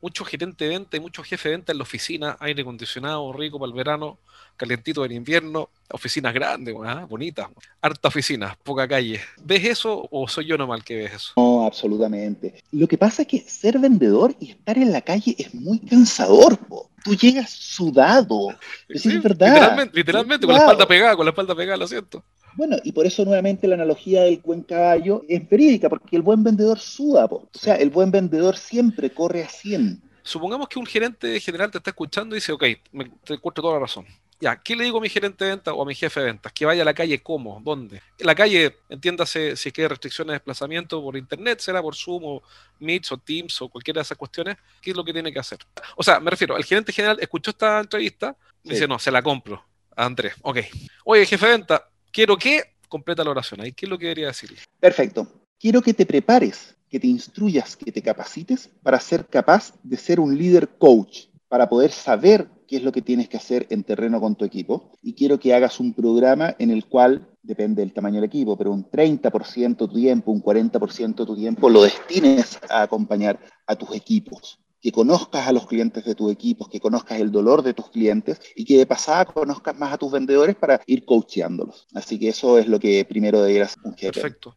muchos 0.01 0.29
gerentes 0.29 0.69
de 0.69 0.69
venta 0.69 0.97
y 0.97 1.01
muchos 1.01 1.27
jefes 1.27 1.45
de 1.45 1.51
venta 1.51 1.73
en 1.73 1.79
la 1.79 1.83
oficina, 1.83 2.37
aire 2.41 2.63
acondicionado, 2.63 3.33
rico 3.33 3.59
para 3.59 3.71
el 3.71 3.77
verano, 3.77 4.19
calentito 4.57 5.05
en 5.05 5.13
invierno, 5.13 5.71
oficinas 5.91 6.35
grandes, 6.35 6.75
¿ah? 6.85 7.07
bonitas, 7.09 7.49
harta 7.81 8.09
oficinas, 8.09 8.57
poca 8.59 8.87
calle. 8.87 9.21
¿Ves 9.43 9.65
eso 9.65 10.07
o 10.11 10.29
soy 10.29 10.47
yo 10.47 10.59
nomás 10.59 10.83
que 10.83 10.97
ves 10.97 11.15
eso? 11.15 11.33
No, 11.37 11.65
absolutamente. 11.65 12.63
Lo 12.73 12.87
que 12.87 12.99
pasa 12.99 13.23
es 13.23 13.29
que 13.29 13.41
ser 13.41 13.79
vendedor 13.79 14.35
y 14.39 14.51
estar 14.51 14.77
en 14.77 14.93
la 14.93 15.01
calle 15.01 15.35
es 15.39 15.55
muy 15.55 15.79
cansador, 15.79 16.59
Tú 17.05 17.15
llegas 17.15 17.51
sudado. 17.51 18.55
es 18.89 19.23
verdad. 19.23 19.55
Literalmente, 19.55 19.97
literalmente 19.97 20.47
con 20.47 20.55
la 20.55 20.61
espalda 20.61 20.87
pegada, 20.87 21.17
con 21.17 21.25
la 21.25 21.31
espalda 21.31 21.55
pegada, 21.55 21.77
lo 21.77 21.87
siento. 21.87 22.25
Bueno, 22.55 22.77
y 22.83 22.93
por 22.93 23.07
eso 23.07 23.25
nuevamente 23.25 23.69
la 23.69 23.77
analogía 23.77 24.23
del 24.23 24.39
buen 24.39 24.63
caballo 24.63 25.23
es 25.29 25.49
verídica, 25.49 25.89
porque 25.89 26.17
el 26.17 26.23
buen 26.23 26.43
vendedor 26.43 26.79
suda, 26.79 27.27
o 27.27 27.49
sea, 27.53 27.77
el 27.77 27.91
buen 27.91 28.11
vendedor 28.11 28.57
siempre 28.57 29.11
corre 29.11 29.45
a 29.45 29.49
100. 29.49 30.03
Supongamos 30.23 30.69
que 30.69 30.79
un 30.79 30.87
gerente 30.87 31.39
general 31.41 31.71
te 31.71 31.79
está 31.79 31.91
escuchando 31.91 32.35
y 32.35 32.39
dice, 32.39 32.53
ok, 32.53 32.65
me, 32.93 33.11
te 33.25 33.35
encuentro 33.35 33.63
toda 33.63 33.75
la 33.75 33.81
razón 33.81 34.05
Ya, 34.41 34.57
¿qué 34.57 34.75
le 34.75 34.85
digo 34.85 34.99
a 34.99 35.01
mi 35.03 35.11
gerente 35.11 35.45
de 35.45 35.51
ventas 35.51 35.75
o 35.77 35.83
a 35.83 35.85
mi 35.85 35.95
jefe 35.95 36.21
de 36.21 36.27
ventas? 36.27 36.51
Que 36.53 36.65
vaya 36.65 36.81
a 36.81 36.85
la 36.87 36.95
calle, 36.95 37.23
¿cómo? 37.23 37.61
¿Dónde? 37.63 38.01
En 38.19 38.27
la 38.27 38.35
calle, 38.35 38.79
entiéndase 38.89 39.55
si 39.55 39.69
es 39.69 39.73
que 39.73 39.83
hay 39.83 39.89
restricciones 39.89 40.29
de 40.29 40.35
desplazamiento 40.35 41.03
por 41.03 41.17
internet, 41.17 41.61
será 41.61 41.83
por 41.83 41.95
Zoom 41.95 42.25
o 42.25 42.43
Meets 42.79 43.13
o 43.13 43.19
Teams 43.19 43.61
o 43.61 43.69
cualquiera 43.69 43.99
de 43.99 44.03
esas 44.03 44.17
cuestiones, 44.17 44.57
¿qué 44.81 44.93
es 44.93 44.97
lo 44.97 45.05
que 45.05 45.13
tiene 45.13 45.31
que 45.31 45.39
hacer? 45.39 45.59
O 45.95 46.03
sea, 46.03 46.21
me 46.21 46.31
refiero, 46.31 46.57
el 46.57 46.65
gerente 46.65 46.91
general 46.91 47.19
escuchó 47.21 47.51
esta 47.51 47.81
entrevista, 47.81 48.35
y 48.63 48.71
dice, 48.71 48.89
no, 48.89 48.99
se 48.99 49.11
la 49.11 49.23
compro 49.23 49.63
a 49.95 50.07
Andrés. 50.07 50.35
Ok. 50.43 50.59
Oye, 51.05 51.27
jefe 51.27 51.47
de 51.47 51.53
venta, 51.53 51.89
quiero 52.11 52.37
que 52.37 52.77
completa 52.89 53.25
la 53.25 53.31
oración. 53.31 53.61
¿Ahí 53.61 53.73
qué 53.73 53.87
es 53.87 53.91
lo 53.91 53.99
que 53.99 54.07
debería 54.07 54.29
decirle? 54.29 54.59
Perfecto. 54.79 55.27
Quiero 55.59 55.83
que 55.83 55.95
te 55.95 56.07
prepares, 56.07 56.77
que 56.89 56.99
te 56.99 57.07
instruyas, 57.07 57.77
que 57.77 57.93
te 57.93 58.03
capacites 58.03 58.71
para 58.83 58.99
ser 59.01 59.27
capaz 59.27 59.75
de 59.83 59.97
ser 59.97 60.19
un 60.19 60.37
líder 60.37 60.69
coach, 60.79 61.27
para 61.49 61.69
poder 61.69 61.93
saber 61.93 62.49
qué 62.71 62.77
es 62.77 62.85
lo 62.85 62.93
que 62.93 63.03
tienes 63.03 63.29
que 63.29 63.37
hacer 63.37 63.67
en 63.71 63.83
terreno 63.83 64.21
con 64.21 64.37
tu 64.37 64.45
equipo. 64.45 64.93
Y 65.03 65.15
quiero 65.15 65.41
que 65.41 65.53
hagas 65.53 65.81
un 65.81 65.93
programa 65.93 66.55
en 66.61 66.71
el 66.71 66.85
cual, 66.87 67.27
depende 67.43 67.83
del 67.83 67.93
tamaño 67.93 68.17
del 68.17 68.25
equipo, 68.25 68.57
pero 68.57 68.71
un 68.71 68.89
30% 68.89 69.71
de 69.71 69.75
tu 69.75 69.89
tiempo, 69.89 70.31
un 70.31 70.41
40% 70.41 71.17
de 71.17 71.27
tu 71.27 71.35
tiempo 71.35 71.69
lo 71.69 71.83
destines 71.83 72.61
a 72.71 72.83
acompañar 72.83 73.41
a 73.67 73.75
tus 73.75 73.93
equipos 73.97 74.61
que 74.81 74.93
conozcas 74.93 75.47
a 75.47 75.53
los 75.53 75.67
clientes 75.67 76.05
de 76.05 76.15
tus 76.15 76.33
equipos, 76.33 76.69
que 76.69 76.81
conozcas 76.81 77.21
el 77.21 77.31
dolor 77.31 77.63
de 77.63 77.75
tus 77.75 77.91
clientes 77.91 78.41
y 78.57 78.65
que 78.65 78.79
de 78.79 78.87
pasada 78.87 79.27
conozcas 79.27 79.77
más 79.77 79.93
a 79.93 79.99
tus 79.99 80.11
vendedores 80.11 80.57
para 80.57 80.81
ir 80.87 81.05
coacheándolos. 81.05 81.87
Así 81.93 82.19
que 82.19 82.29
eso 82.29 82.59
es 82.59 82.67
lo 82.67 82.81
que 82.81 83.05
primero 83.05 83.43
deberías 83.43 83.77
un 83.85 83.95
Perfecto. 83.95 84.57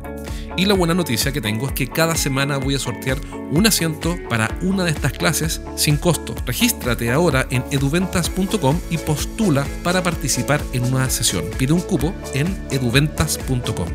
Y 0.57 0.65
la 0.65 0.73
buena 0.73 0.93
noticia 0.93 1.31
que 1.31 1.41
tengo 1.41 1.67
es 1.67 1.73
que 1.73 1.87
cada 1.87 2.15
semana 2.15 2.57
voy 2.57 2.75
a 2.75 2.79
sortear 2.79 3.17
un 3.51 3.65
asiento 3.65 4.17
para 4.29 4.57
una 4.61 4.83
de 4.83 4.91
estas 4.91 5.13
clases 5.13 5.61
sin 5.75 5.97
costo. 5.97 6.35
Regístrate 6.45 7.11
ahora 7.11 7.47
en 7.49 7.63
eduventas.com 7.71 8.79
y 8.89 8.97
postula 8.97 9.65
para 9.83 10.03
participar 10.03 10.61
en 10.73 10.83
una 10.83 11.09
sesión. 11.09 11.45
Pide 11.57 11.73
un 11.73 11.81
cupo 11.81 12.13
en 12.33 12.47
eduventas.com. 12.69 13.87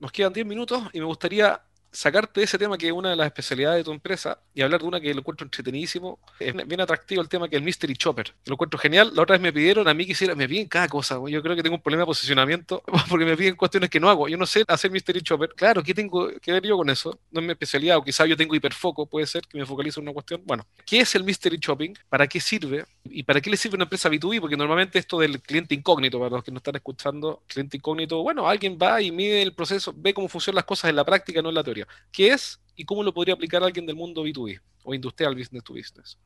Nos 0.00 0.12
quedan 0.12 0.32
10 0.32 0.46
minutos 0.46 0.82
y 0.92 1.00
me 1.00 1.06
gustaría 1.06 1.60
sacarte 1.90 2.40
de 2.40 2.44
ese 2.44 2.58
tema 2.58 2.76
que 2.76 2.86
es 2.86 2.92
una 2.92 3.10
de 3.10 3.16
las 3.16 3.26
especialidades 3.26 3.78
de 3.78 3.84
tu 3.84 3.92
empresa 3.92 4.38
y 4.54 4.62
hablar 4.62 4.80
de 4.80 4.86
una 4.86 5.00
que 5.00 5.12
lo 5.12 5.20
encuentro 5.20 5.44
entretenidísimo. 5.44 6.18
Es 6.38 6.54
bien 6.66 6.80
atractivo 6.80 7.22
el 7.22 7.28
tema 7.28 7.48
que 7.48 7.56
es 7.56 7.60
el 7.60 7.64
Mystery 7.64 7.96
Chopper. 7.96 8.34
Lo 8.46 8.54
encuentro 8.54 8.78
genial. 8.78 9.12
La 9.14 9.22
otra 9.22 9.34
vez 9.34 9.42
me 9.42 9.52
pidieron, 9.52 9.88
a 9.88 9.94
mí 9.94 10.06
quisiera, 10.06 10.34
me 10.34 10.48
piden 10.48 10.68
cada 10.68 10.88
cosa. 10.88 11.18
Yo 11.28 11.42
creo 11.42 11.56
que 11.56 11.62
tengo 11.62 11.76
un 11.76 11.82
problema 11.82 12.02
de 12.02 12.06
posicionamiento 12.06 12.82
porque 13.08 13.24
me 13.24 13.36
piden 13.36 13.56
cuestiones 13.56 13.90
que 13.90 14.00
no 14.00 14.08
hago. 14.08 14.28
Yo 14.28 14.36
no 14.36 14.46
sé 14.46 14.64
hacer 14.66 14.90
Mystery 14.90 15.22
Chopper. 15.22 15.50
Claro, 15.54 15.82
¿qué 15.82 15.94
tengo 15.94 16.30
que 16.40 16.52
ver 16.52 16.64
yo 16.64 16.76
con 16.76 16.90
eso? 16.90 17.18
No 17.30 17.40
es 17.40 17.46
mi 17.46 17.52
especialidad 17.52 17.96
o 17.96 18.02
quizás 18.02 18.28
yo 18.28 18.36
tengo 18.36 18.54
hiperfoco, 18.54 19.06
puede 19.06 19.26
ser 19.26 19.42
que 19.46 19.58
me 19.58 19.66
focalice 19.66 20.00
en 20.00 20.04
una 20.04 20.12
cuestión. 20.12 20.42
Bueno, 20.44 20.66
¿qué 20.84 21.00
es 21.00 21.14
el 21.14 21.24
Mystery 21.24 21.58
Shopping? 21.58 21.94
¿Para 22.08 22.26
qué 22.26 22.40
sirve? 22.40 22.84
¿Y 23.04 23.22
para 23.22 23.40
qué 23.40 23.50
le 23.50 23.56
sirve 23.56 23.76
una 23.76 23.84
empresa 23.84 24.08
B2B? 24.08 24.40
Porque 24.40 24.56
normalmente 24.56 24.98
esto 24.98 25.18
del 25.18 25.40
cliente 25.40 25.74
incógnito, 25.74 26.18
para 26.18 26.30
los 26.30 26.44
que 26.44 26.50
no 26.50 26.58
están 26.58 26.76
escuchando, 26.76 27.42
cliente 27.46 27.76
incógnito, 27.76 28.22
bueno, 28.22 28.48
alguien 28.48 28.78
va 28.80 29.00
y 29.00 29.10
mide 29.10 29.42
el 29.42 29.54
proceso, 29.54 29.94
ve 29.96 30.12
cómo 30.14 30.28
funcionan 30.28 30.56
las 30.56 30.64
cosas 30.64 30.90
en 30.90 30.96
la 30.96 31.04
práctica, 31.04 31.42
no 31.42 31.48
en 31.48 31.54
la 31.54 31.64
teoría. 31.64 31.77
¿Qué 32.10 32.28
es? 32.28 32.60
y 32.78 32.84
cómo 32.84 33.02
lo 33.02 33.12
podría 33.12 33.34
aplicar 33.34 33.62
alguien 33.62 33.84
del 33.84 33.96
mundo 33.96 34.24
B2B 34.24 34.60
o 34.84 34.94
industrial 34.94 35.34
business 35.34 35.64
to 35.64 35.74
business. 35.74 36.16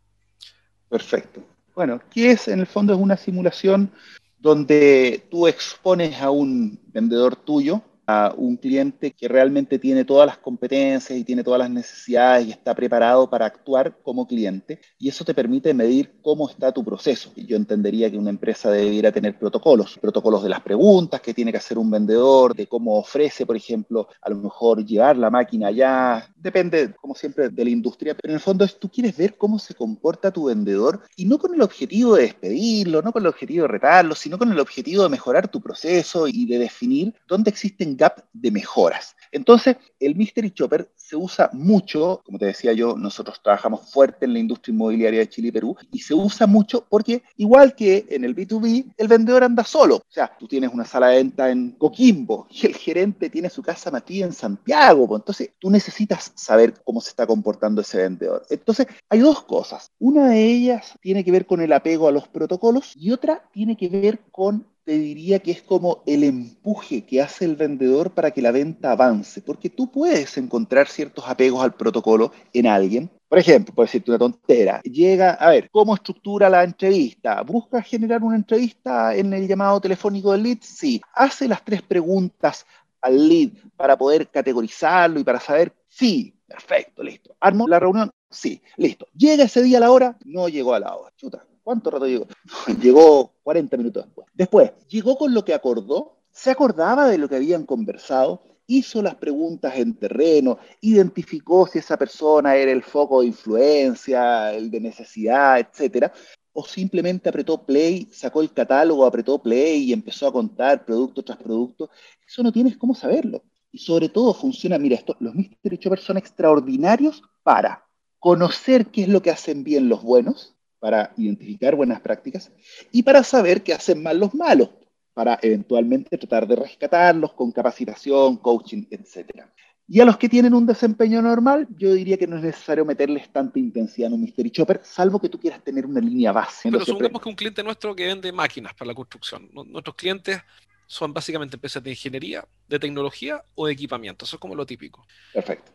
Perfecto. 0.89 1.43
Bueno, 1.75 2.01
¿qué 2.13 2.33
es? 2.33 2.47
En 2.47 2.61
el 2.61 2.67
fondo 2.67 2.93
es 2.93 3.01
una 3.01 3.17
simulación 3.17 3.91
donde 4.39 5.27
tú 5.31 5.49
expones 5.49 6.21
a 6.21 6.31
un 6.31 6.79
vendedor 6.93 7.35
tuyo 7.35 7.81
a 8.07 8.35
un 8.37 8.57
cliente 8.57 9.13
que 9.13 9.29
realmente 9.29 9.79
tiene 9.79 10.05
todas 10.05 10.27
las 10.27 10.39
competencias 10.39 11.19
y 11.19 11.25
tiene 11.25 11.45
todas 11.45 11.61
las 11.61 11.71
necesidades 11.71 12.47
y 12.47 12.51
está 12.51 12.75
preparado 12.75 13.29
para 13.31 13.47
actuar 13.47 13.97
como 14.03 14.27
cliente. 14.27 14.81
Y 14.99 15.09
eso 15.09 15.25
te 15.25 15.35
permite 15.35 15.73
medir 15.75 16.15
cómo 16.23 16.49
está 16.49 16.73
tu 16.73 16.85
proceso. 16.85 17.33
Yo 17.37 17.57
entendería 17.57 18.11
que 18.11 18.19
una 18.19 18.31
empresa 18.31 18.71
debiera 18.71 19.13
tener 19.13 19.39
protocolos, 19.39 19.99
protocolos 19.99 20.43
de 20.43 20.49
las 20.49 20.61
preguntas 20.61 21.21
que 21.21 21.35
tiene 21.35 21.53
que 21.53 21.59
hacer 21.59 21.79
un 21.79 21.91
vendedor, 21.91 22.55
de 22.55 22.67
cómo 22.67 22.99
ofrece, 22.99 23.47
por 23.47 23.57
ejemplo, 23.57 24.09
a 24.21 24.31
lo 24.31 24.37
mejor 24.37 24.85
llevar 24.85 25.17
la 25.17 25.31
máquina 25.31 25.69
allá. 25.69 26.29
Depende, 26.37 26.95
como 27.01 27.15
siempre, 27.15 27.49
de 27.49 27.65
la 27.65 27.71
industria. 27.71 28.15
Pero 28.15 28.33
en 28.33 28.35
el 28.35 28.41
fondo 28.41 28.65
es 28.65 28.79
tú 28.79 28.89
quieres 28.89 29.17
ver 29.17 29.37
cómo 29.37 29.59
se 29.59 29.75
comporta 29.75 30.31
tu 30.31 30.47
vendedor 30.47 31.03
y 31.17 31.25
no 31.25 31.39
con 31.39 31.55
el 31.55 31.63
objetivo 31.63 32.17
de 32.17 32.23
despedirlo, 32.23 33.03
no 33.03 33.13
con 33.13 33.23
el 33.23 33.29
objetivo 33.29 33.63
de 33.63 33.69
retarlo, 33.69 34.15
sino 34.15 34.39
con 34.39 34.51
el 34.51 34.59
objetivo 34.59 35.05
de 35.05 35.09
mejorar 35.09 35.49
tu 35.49 35.61
proceso 35.61 36.27
y 36.27 36.47
de 36.47 36.59
definir 36.59 37.15
dónde 37.29 37.51
existen 37.51 37.92
gap 37.97 38.25
de 38.33 38.51
mejoras. 38.51 39.17
Entonces, 39.31 39.77
el 39.99 40.15
Mystery 40.15 40.51
Chopper 40.51 40.91
se 40.95 41.17
usa 41.17 41.49
mucho, 41.53 42.23
como 42.25 42.39
te 42.39 42.47
decía 42.47 42.73
yo, 42.73 42.97
nosotros 42.97 43.41
trabajamos 43.43 43.91
fuerte 43.91 44.27
en 44.27 44.35
la 44.35 44.39
industria 44.39 44.75
inmobiliaria 44.75 45.21
de 45.21 45.29
Chile 45.29 45.49
y 45.49 45.53
Perú, 45.53 45.77
y 45.91 46.01
se 46.01 46.15
usa 46.15 46.47
mucho 46.47 46.87
porque, 46.89 47.23
igual 47.37 47.75
que 47.75 48.07
en 48.11 48.25
el 48.25 48.37
B2B, 48.37 48.95
el 48.97 49.09
vendedor 49.09 49.45
anda 49.45 49.65
solo. 49.65 49.97
O 49.97 50.03
sea, 50.09 50.37
tú 50.39 50.47
tienes 50.47 50.71
una 50.73 50.85
sala 50.85 51.09
de 51.09 51.17
venta 51.17 51.51
en 51.51 51.73
Coquimbo 51.73 52.47
y 52.51 52.67
el 52.67 52.77
gerente 52.77 53.31
tiene 53.31 53.49
su 53.49 53.63
casa 53.63 53.91
metida 53.91 54.27
en 54.27 54.33
Santiago. 54.33 55.07
Pues, 55.09 55.21
entonces, 55.21 55.51
tú 55.59 55.71
necesitas 55.71 56.33
saber 56.35 56.75
cómo 56.85 57.01
se 57.01 57.11
está 57.11 57.27
comportando 57.27 57.81
ese 57.81 57.99
vendedor. 57.99 58.45
Entonces, 58.51 58.87
hay 59.09 59.21
dos 59.21 59.43
cosas. 59.45 59.91
Una 59.99 60.29
de 60.29 60.45
ellas 60.45 60.95
tiene 61.01 61.25
que 61.25 61.33
ver 61.33 61.47
con 61.47 61.61
el 61.63 61.73
apego 61.73 62.09
a 62.09 62.13
los 62.13 62.29
protocolos 62.29 62.93
y 62.97 63.11
otra 63.11 63.49
tiene 63.53 63.77
que 63.77 63.89
ver 63.89 64.21
con 64.31 64.67
te 64.85 64.99
diría 64.99 65.39
que 65.39 65.53
es 65.53 65.63
como 65.63 66.03
el 66.07 66.25
empuje 66.25 67.05
que 67.05 67.23
hace 67.23 67.45
el 67.45 67.57
vendedor 67.57 68.13
para 68.13 68.33
que 68.33 68.43
la 68.43 68.51
venta 68.51 68.93
avance, 68.93 69.41
porque 69.41 69.71
tú 69.71 69.91
puedes 69.91 70.37
encontrar 70.37 70.89
ciertos 70.89 71.25
apegos 71.29 71.63
al 71.63 71.75
protocolo 71.75 72.33
en 72.53 72.67
alguien. 72.67 73.11
Por 73.29 73.39
ejemplo, 73.39 73.75
por 73.75 73.87
decirte 73.87 74.11
una 74.11 74.19
tontera, 74.19 74.81
llega, 74.83 75.35
a 75.35 75.51
ver, 75.51 75.71
¿cómo 75.71 75.95
estructura 75.95 76.51
la 76.51 76.65
entrevista? 76.65 77.43
¿Busca 77.43 77.81
generar 77.81 78.23
una 78.23 78.37
entrevista 78.37 79.15
en 79.15 79.33
el 79.33 79.49
llamado 79.49 79.81
telefónico 79.81 80.33
del 80.33 80.43
lead? 80.43 80.59
Sí. 80.61 81.01
¿Hace 81.15 81.49
las 81.49 81.65
tres 81.65 81.81
preguntas 81.83 82.67
al 83.01 83.29
lead 83.29 83.51
para 83.77 83.97
poder 83.97 84.29
categorizarlo 84.29 85.21
y 85.21 85.25
para 85.25 85.41
saber? 85.41 85.73
Sí. 85.89 86.35
Perfecto, 86.53 87.03
listo. 87.03 87.35
¿Armo 87.41 87.67
la 87.67 87.81
reunión? 87.81 88.11
Sí, 88.29 88.61
listo. 88.77 89.07
¿Llega 89.15 89.45
ese 89.45 89.63
día 89.63 89.79
a 89.79 89.81
la 89.81 89.91
hora? 89.91 90.19
No 90.27 90.51
llegó 90.51 90.75
a 90.75 90.81
la 90.81 90.95
hora. 90.95 91.11
Chuta, 91.17 91.47
¿Cuánto 91.63 91.91
rato 91.91 92.07
llegó? 92.07 92.27
llegó 92.81 93.33
40 93.43 93.77
minutos 93.77 94.05
después. 94.05 94.27
Después, 94.35 94.73
llegó 94.89 95.17
con 95.17 95.33
lo 95.33 95.45
que 95.45 95.55
acordó, 95.55 96.19
se 96.31 96.51
acordaba 96.51 97.09
de 97.09 97.19
lo 97.19 97.29
que 97.29 97.37
habían 97.37 97.67
conversado, 97.67 98.43
hizo 98.67 99.03
las 99.03 99.17
preguntas 99.17 99.77
en 99.77 99.95
terreno, 99.95 100.59
identificó 100.81 101.67
si 101.67 101.79
esa 101.79 101.97
persona 101.97 102.57
era 102.57 102.73
el 102.73 102.83
foco 102.83 103.21
de 103.21 103.27
influencia, 103.29 104.53
el 104.53 104.71
de 104.71 104.81
necesidad, 104.81 105.59
etcétera, 105.61 106.13
o 106.53 106.65
simplemente 106.65 107.29
apretó 107.29 107.65
play, 107.65 108.09
sacó 108.13 108.41
el 108.41 108.53
catálogo, 108.53 109.07
apretó 109.07 109.43
play 109.43 109.85
y 109.85 109.93
empezó 109.93 110.27
a 110.27 110.33
contar 110.33 110.85
producto 110.85 111.23
tras 111.23 111.39
producto. 111.39 111.91
Eso 112.27 112.43
no 112.43 112.53
tienes 112.53 112.77
cómo 112.77 112.95
saberlo. 112.95 113.43
Y 113.71 113.79
sobre 113.79 114.09
todo 114.09 114.35
funciona, 114.35 114.79
mira, 114.79 114.97
esto, 114.97 115.17
los 115.19 115.35
Mystery 115.35 115.79
Shoppers 115.79 116.03
son 116.03 116.19
extraordinarios 116.19 117.23
para 117.43 117.87
conocer 118.19 118.87
qué 118.87 119.03
es 119.03 119.09
lo 119.09 119.23
que 119.23 119.31
hacen 119.31 119.65
bien 119.65 119.89
los 119.89 120.03
buenos, 120.03 120.55
para 120.83 121.13
identificar 121.17 121.77
buenas 121.77 122.01
prácticas 122.01 122.51
y 122.91 123.05
para 123.05 123.23
saber 123.23 123.63
qué 123.63 123.73
hacen 123.73 124.03
mal 124.03 124.19
los 124.19 124.35
malos, 124.35 124.69
para 125.15 125.39
eventualmente 125.41 126.19
tratar 126.19 126.45
de 126.45 126.57
rescatarlos 126.57 127.35
con 127.35 127.53
capacitación, 127.53 128.39
coaching, 128.39 128.87
etc. 128.91 129.45
Y 129.87 130.01
a 130.01 130.05
los 130.05 130.17
que 130.17 130.29
tienen 130.29 130.55
un 130.55 130.67
desempeño 130.67 131.23
normal, 131.23 131.69
yo 131.79 131.95
diría 131.95 132.17
que 132.17 132.27
no 132.27 132.37
es 132.37 132.43
necesario 132.43 132.85
meterles 132.85 133.33
tanta 133.33 133.61
intensidad 133.61 134.09
en 134.09 134.15
un 134.15 134.23
Mystery 134.23 134.51
Chopper, 134.51 134.81
salvo 134.83 135.21
que 135.21 135.29
tú 135.29 135.39
quieras 135.39 135.63
tener 135.63 135.87
una 135.87 136.01
línea 136.01 136.33
base. 136.33 136.69
Pero 136.69 136.85
supongamos 136.85 137.23
que 137.23 137.29
un 137.29 137.37
cliente 137.37 137.63
nuestro 137.63 137.95
que 137.95 138.07
vende 138.07 138.33
máquinas 138.33 138.75
para 138.75 138.89
la 138.89 138.95
construcción, 138.97 139.51
nuestros 139.53 139.95
clientes 139.95 140.41
son 140.89 141.15
básicamente 141.15 141.55
empresas 141.55 141.81
de 141.81 141.91
ingeniería, 141.91 142.45
de 142.67 142.81
tecnología 142.81 143.41
o 143.55 143.69
de 143.69 143.73
equipamiento, 143.73 144.25
eso 144.25 144.35
es 144.35 144.41
como 144.41 144.57
lo 144.57 144.67
típico. 144.67 145.07
Perfecto. 145.33 145.71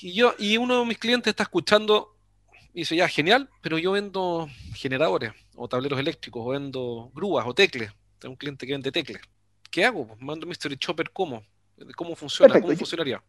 Y, 0.00 0.14
yo, 0.14 0.34
y 0.38 0.56
uno 0.56 0.80
de 0.80 0.86
mis 0.86 0.98
clientes 0.98 1.30
está 1.30 1.42
escuchando 1.42 2.15
y 2.76 2.80
dice, 2.80 2.94
ya, 2.94 3.08
genial, 3.08 3.48
pero 3.62 3.78
yo 3.78 3.92
vendo 3.92 4.50
generadores 4.74 5.32
o 5.54 5.66
tableros 5.66 5.98
eléctricos 5.98 6.42
o 6.44 6.50
vendo 6.50 7.10
grúas 7.14 7.46
o 7.46 7.54
tecles. 7.54 7.90
Tengo 8.18 8.34
un 8.34 8.36
cliente 8.36 8.66
que 8.66 8.72
vende 8.74 8.92
tecles. 8.92 9.22
¿Qué 9.70 9.86
hago? 9.86 10.14
Mando 10.20 10.46
Mystery 10.46 10.76
Chopper, 10.76 11.10
¿cómo? 11.10 11.42
¿Cómo 11.96 12.14
funciona? 12.14 12.60
¿Cómo 12.60 12.76
funcionaría? 12.76 13.22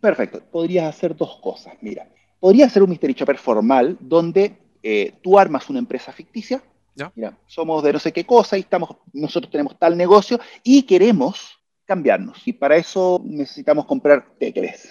Perfecto. 0.00 0.42
Podrías 0.50 0.86
hacer 0.86 1.14
dos 1.14 1.38
cosas. 1.42 1.74
Mira, 1.82 2.08
podría 2.40 2.64
hacer 2.64 2.82
un 2.82 2.88
Mystery 2.88 3.12
Chopper 3.12 3.36
formal 3.36 3.98
donde 4.00 4.56
eh, 4.82 5.12
tú 5.22 5.38
armas 5.38 5.68
una 5.68 5.80
empresa 5.80 6.10
ficticia. 6.10 6.64
¿Ya? 6.94 7.12
Mira, 7.14 7.36
somos 7.46 7.84
de 7.84 7.92
no 7.92 7.98
sé 7.98 8.10
qué 8.10 8.24
cosa 8.24 8.56
y 8.56 8.60
estamos, 8.60 8.96
nosotros 9.12 9.52
tenemos 9.52 9.78
tal 9.78 9.98
negocio 9.98 10.40
y 10.62 10.84
queremos 10.84 11.58
cambiarnos. 11.84 12.48
Y 12.48 12.54
para 12.54 12.76
eso 12.78 13.20
necesitamos 13.22 13.84
comprar 13.84 14.34
tecles. 14.38 14.88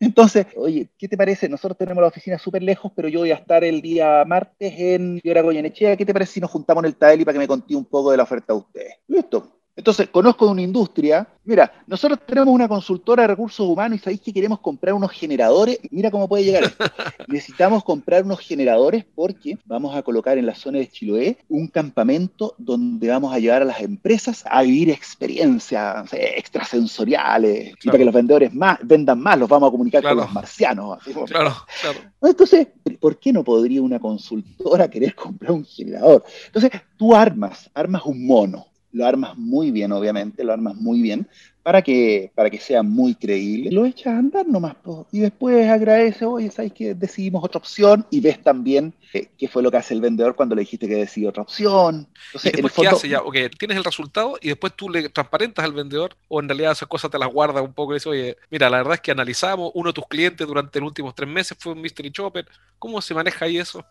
Entonces, 0.00 0.46
oye, 0.56 0.88
¿qué 0.98 1.08
te 1.08 1.16
parece? 1.16 1.48
Nosotros 1.48 1.78
tenemos 1.78 2.02
la 2.02 2.08
oficina 2.08 2.38
súper 2.38 2.62
lejos, 2.62 2.92
pero 2.94 3.08
yo 3.08 3.20
voy 3.20 3.30
a 3.30 3.36
estar 3.36 3.64
el 3.64 3.80
día 3.82 4.24
martes 4.26 4.74
en 4.76 5.20
Ciudad 5.20 5.42
Goyenechea. 5.42 5.96
¿Qué 5.96 6.06
te 6.06 6.12
parece 6.12 6.32
si 6.32 6.40
nos 6.40 6.50
juntamos 6.50 6.82
en 6.84 6.88
el 6.88 6.96
Taeli 6.96 7.24
para 7.24 7.34
que 7.34 7.40
me 7.40 7.48
conté 7.48 7.74
un 7.74 7.84
poco 7.84 8.10
de 8.10 8.16
la 8.16 8.22
oferta 8.22 8.52
de 8.52 8.58
ustedes? 8.58 8.94
Listo. 9.08 9.52
Entonces, 9.76 10.08
conozco 10.08 10.50
una 10.50 10.62
industria. 10.62 11.28
Mira, 11.44 11.70
nosotros 11.86 12.18
tenemos 12.26 12.52
una 12.52 12.66
consultora 12.66 13.22
de 13.22 13.28
recursos 13.28 13.68
humanos 13.68 13.98
y 13.98 14.02
sabéis 14.02 14.22
que 14.22 14.32
queremos 14.32 14.58
comprar 14.60 14.94
unos 14.94 15.12
generadores. 15.12 15.78
Mira 15.90 16.10
cómo 16.10 16.26
puede 16.26 16.44
llegar 16.44 16.64
esto. 16.64 16.84
Necesitamos 17.28 17.84
comprar 17.84 18.24
unos 18.24 18.40
generadores 18.40 19.04
porque 19.14 19.58
vamos 19.66 19.94
a 19.94 20.02
colocar 20.02 20.38
en 20.38 20.46
la 20.46 20.54
zona 20.54 20.78
de 20.78 20.88
Chiloé 20.88 21.36
un 21.50 21.68
campamento 21.68 22.54
donde 22.56 23.08
vamos 23.08 23.34
a 23.34 23.38
llevar 23.38 23.62
a 23.62 23.66
las 23.66 23.80
empresas 23.82 24.44
a 24.48 24.62
vivir 24.62 24.88
experiencias 24.88 26.10
extrasensoriales 26.12 27.74
y 27.82 27.86
para 27.86 27.98
que 27.98 28.04
los 28.06 28.14
vendedores 28.14 28.54
más, 28.54 28.78
vendan 28.82 29.20
más, 29.20 29.38
los 29.38 29.48
vamos 29.48 29.68
a 29.68 29.70
comunicar 29.72 30.02
con 30.02 30.16
los 30.16 30.32
marcianos. 30.32 30.98
claro, 31.26 31.54
claro. 31.82 31.98
Entonces, 32.22 32.66
¿por 32.98 33.18
qué 33.18 33.30
no 33.30 33.44
podría 33.44 33.82
una 33.82 34.00
consultora 34.00 34.88
querer 34.88 35.14
comprar 35.14 35.52
un 35.52 35.66
generador? 35.66 36.24
Entonces, 36.46 36.70
tú 36.96 37.14
armas, 37.14 37.70
armas 37.74 38.02
un 38.06 38.26
mono 38.26 38.66
lo 38.96 39.06
armas 39.06 39.36
muy 39.36 39.70
bien, 39.70 39.92
obviamente, 39.92 40.42
lo 40.42 40.52
armas 40.52 40.74
muy 40.74 41.02
bien, 41.02 41.28
para 41.62 41.82
que, 41.82 42.30
para 42.34 42.48
que 42.48 42.58
sea 42.58 42.82
muy 42.82 43.14
creíble. 43.14 43.70
Lo 43.70 43.84
echas 43.84 44.14
a 44.14 44.18
andar 44.18 44.46
nomás, 44.46 44.76
y 45.12 45.18
después 45.18 45.68
agradece, 45.68 46.24
oye, 46.24 46.50
¿sabes 46.50 46.72
que 46.72 46.94
decidimos 46.94 47.44
otra 47.44 47.58
opción? 47.58 48.06
Y 48.10 48.20
ves 48.20 48.42
también 48.42 48.94
qué 49.12 49.48
fue 49.48 49.62
lo 49.62 49.70
que 49.70 49.76
hace 49.76 49.92
el 49.92 50.00
vendedor 50.00 50.34
cuando 50.34 50.54
le 50.54 50.60
dijiste 50.60 50.88
que 50.88 50.94
decidió 50.94 51.28
otra 51.28 51.42
opción. 51.42 52.08
Entonces, 52.28 52.52
¿Y 52.56 52.80
¿qué 52.80 52.88
hace 52.88 53.08
ya? 53.08 53.20
Ok, 53.20 53.36
tienes 53.58 53.76
el 53.76 53.84
resultado 53.84 54.38
y 54.40 54.48
después 54.48 54.72
tú 54.74 54.88
le 54.88 55.08
transparentas 55.08 55.64
al 55.64 55.72
vendedor, 55.72 56.16
o 56.28 56.40
en 56.40 56.48
realidad 56.48 56.72
esas 56.72 56.88
cosas 56.88 57.10
te 57.10 57.18
las 57.18 57.30
guardas 57.30 57.62
un 57.62 57.74
poco 57.74 57.92
y 57.92 57.96
dices, 57.96 58.06
oye, 58.06 58.36
mira, 58.50 58.70
la 58.70 58.78
verdad 58.78 58.94
es 58.94 59.00
que 59.00 59.10
analizamos, 59.10 59.72
uno 59.74 59.90
de 59.90 59.94
tus 59.94 60.06
clientes 60.06 60.46
durante 60.46 60.80
los 60.80 60.88
últimos 60.88 61.14
tres 61.14 61.28
meses 61.28 61.56
fue 61.60 61.72
un 61.72 61.82
mystery 61.82 62.10
shopper. 62.10 62.46
¿Cómo 62.78 63.00
se 63.02 63.12
maneja 63.12 63.44
ahí 63.44 63.58
eso? 63.58 63.84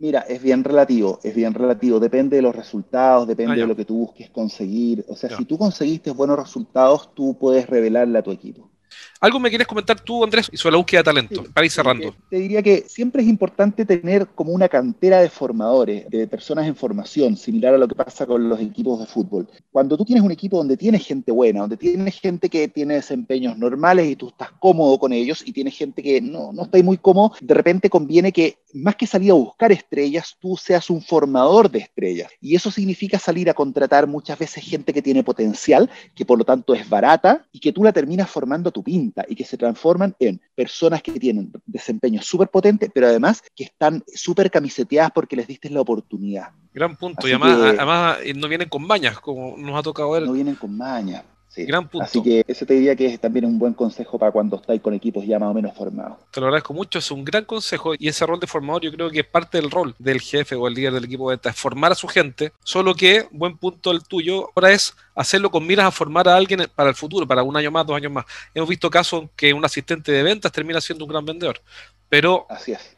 Mira, 0.00 0.20
es 0.20 0.42
bien 0.42 0.64
relativo, 0.64 1.20
es 1.22 1.34
bien 1.34 1.52
relativo, 1.52 2.00
depende 2.00 2.36
de 2.36 2.42
los 2.42 2.56
resultados, 2.56 3.28
depende 3.28 3.52
ah, 3.52 3.56
de 3.56 3.66
lo 3.66 3.76
que 3.76 3.84
tú 3.84 3.98
busques 3.98 4.30
conseguir. 4.30 5.04
O 5.08 5.14
sea, 5.14 5.36
si 5.36 5.44
tú 5.44 5.58
conseguiste 5.58 6.10
buenos 6.10 6.38
resultados, 6.38 7.14
tú 7.14 7.36
puedes 7.38 7.68
revelarle 7.68 8.18
a 8.18 8.22
tu 8.22 8.30
equipo. 8.30 8.70
Algo 9.22 9.38
me 9.38 9.50
quieres 9.50 9.66
comentar 9.66 10.00
tú, 10.00 10.24
Andrés, 10.24 10.50
sobre 10.54 10.72
la 10.72 10.78
búsqueda 10.78 11.00
de 11.00 11.04
talento, 11.04 11.44
para 11.52 11.66
ir 11.66 11.70
cerrando. 11.70 12.14
Te 12.30 12.38
diría 12.38 12.62
que 12.62 12.86
siempre 12.88 13.20
es 13.20 13.28
importante 13.28 13.84
tener 13.84 14.26
como 14.28 14.52
una 14.52 14.66
cantera 14.66 15.20
de 15.20 15.28
formadores, 15.28 16.08
de 16.08 16.26
personas 16.26 16.66
en 16.66 16.74
formación, 16.74 17.36
similar 17.36 17.74
a 17.74 17.76
lo 17.76 17.86
que 17.86 17.94
pasa 17.94 18.24
con 18.24 18.48
los 18.48 18.58
equipos 18.58 18.98
de 18.98 19.04
fútbol. 19.04 19.46
Cuando 19.70 19.98
tú 19.98 20.06
tienes 20.06 20.24
un 20.24 20.30
equipo 20.30 20.56
donde 20.56 20.78
tienes 20.78 21.06
gente 21.06 21.32
buena, 21.32 21.60
donde 21.60 21.76
tienes 21.76 22.18
gente 22.18 22.48
que 22.48 22.68
tiene 22.68 22.94
desempeños 22.94 23.58
normales 23.58 24.08
y 24.08 24.16
tú 24.16 24.28
estás 24.28 24.52
cómodo 24.52 24.98
con 24.98 25.12
ellos, 25.12 25.42
y 25.44 25.52
tienes 25.52 25.76
gente 25.76 26.02
que 26.02 26.22
no, 26.22 26.50
no 26.54 26.62
está 26.62 26.82
muy 26.82 26.96
cómodo, 26.96 27.34
de 27.42 27.52
repente 27.52 27.90
conviene 27.90 28.32
que 28.32 28.56
más 28.72 28.96
que 28.96 29.06
salir 29.06 29.32
a 29.32 29.34
buscar 29.34 29.70
estrellas, 29.70 30.34
tú 30.40 30.56
seas 30.56 30.88
un 30.88 31.02
formador 31.02 31.70
de 31.70 31.80
estrellas. 31.80 32.30
Y 32.40 32.54
eso 32.54 32.70
significa 32.70 33.18
salir 33.18 33.50
a 33.50 33.54
contratar 33.54 34.06
muchas 34.06 34.38
veces 34.38 34.64
gente 34.64 34.94
que 34.94 35.02
tiene 35.02 35.22
potencial, 35.22 35.90
que 36.14 36.24
por 36.24 36.38
lo 36.38 36.44
tanto 36.44 36.74
es 36.74 36.88
barata, 36.88 37.44
y 37.52 37.60
que 37.60 37.70
tú 37.70 37.84
la 37.84 37.92
terminas 37.92 38.30
formando 38.30 38.70
a 38.70 38.72
tu 38.72 38.82
pinta 38.82 39.09
y 39.28 39.34
que 39.34 39.44
se 39.44 39.56
transforman 39.56 40.14
en 40.18 40.40
personas 40.54 41.02
que 41.02 41.12
tienen 41.12 41.52
desempeño 41.66 42.22
súper 42.22 42.48
potente, 42.48 42.90
pero 42.92 43.06
además 43.06 43.42
que 43.54 43.64
están 43.64 44.02
súper 44.14 44.50
camiseteadas 44.50 45.10
porque 45.12 45.36
les 45.36 45.46
diste 45.46 45.70
la 45.70 45.80
oportunidad. 45.80 46.48
Gran 46.72 46.96
punto. 46.96 47.26
y 47.26 47.32
además, 47.32 48.18
eh, 48.22 48.34
no 48.34 48.48
vienen 48.48 48.68
con 48.68 48.86
mañas, 48.86 49.18
como 49.20 49.56
nos 49.56 49.78
ha 49.78 49.82
tocado 49.82 50.10
ver. 50.12 50.22
No 50.22 50.32
vienen 50.32 50.54
con 50.54 50.76
mañas. 50.76 51.24
Gran 51.56 51.88
punto. 51.88 52.04
Así 52.04 52.22
que 52.22 52.44
ese 52.46 52.64
te 52.64 52.74
diría 52.74 52.94
que 52.94 53.06
es 53.06 53.18
también 53.18 53.44
un 53.44 53.58
buen 53.58 53.74
consejo 53.74 54.18
para 54.18 54.30
cuando 54.30 54.56
estáis 54.56 54.80
con 54.80 54.94
equipos 54.94 55.26
ya 55.26 55.38
más 55.38 55.50
o 55.50 55.54
menos 55.54 55.76
formados. 55.76 56.18
Te 56.30 56.40
lo 56.40 56.46
agradezco 56.46 56.72
mucho, 56.74 56.98
es 57.00 57.10
un 57.10 57.24
gran 57.24 57.44
consejo 57.44 57.94
y 57.98 58.08
ese 58.08 58.24
rol 58.24 58.38
de 58.38 58.46
formador 58.46 58.82
yo 58.82 58.92
creo 58.92 59.10
que 59.10 59.20
es 59.20 59.26
parte 59.26 59.60
del 59.60 59.70
rol 59.70 59.94
del 59.98 60.20
jefe 60.20 60.54
o 60.54 60.68
el 60.68 60.74
líder 60.74 60.92
del 60.92 61.04
equipo 61.04 61.28
de 61.28 61.36
venta, 61.36 61.50
es 61.50 61.56
formar 61.56 61.92
a 61.92 61.96
su 61.96 62.06
gente, 62.06 62.52
solo 62.62 62.94
que, 62.94 63.26
buen 63.32 63.56
punto 63.56 63.90
el 63.90 64.04
tuyo, 64.04 64.50
ahora 64.54 64.72
es 64.72 64.94
hacerlo 65.14 65.50
con 65.50 65.66
miras 65.66 65.86
a 65.86 65.90
formar 65.90 66.28
a 66.28 66.36
alguien 66.36 66.66
para 66.74 66.90
el 66.90 66.94
futuro, 66.94 67.26
para 67.26 67.42
un 67.42 67.56
año 67.56 67.70
más, 67.70 67.86
dos 67.86 67.96
años 67.96 68.12
más. 68.12 68.24
Hemos 68.54 68.68
visto 68.68 68.88
casos 68.88 69.24
que 69.34 69.52
un 69.52 69.64
asistente 69.64 70.12
de 70.12 70.22
ventas 70.22 70.52
termina 70.52 70.80
siendo 70.80 71.04
un 71.04 71.10
gran 71.10 71.24
vendedor, 71.24 71.60
pero 72.10 72.46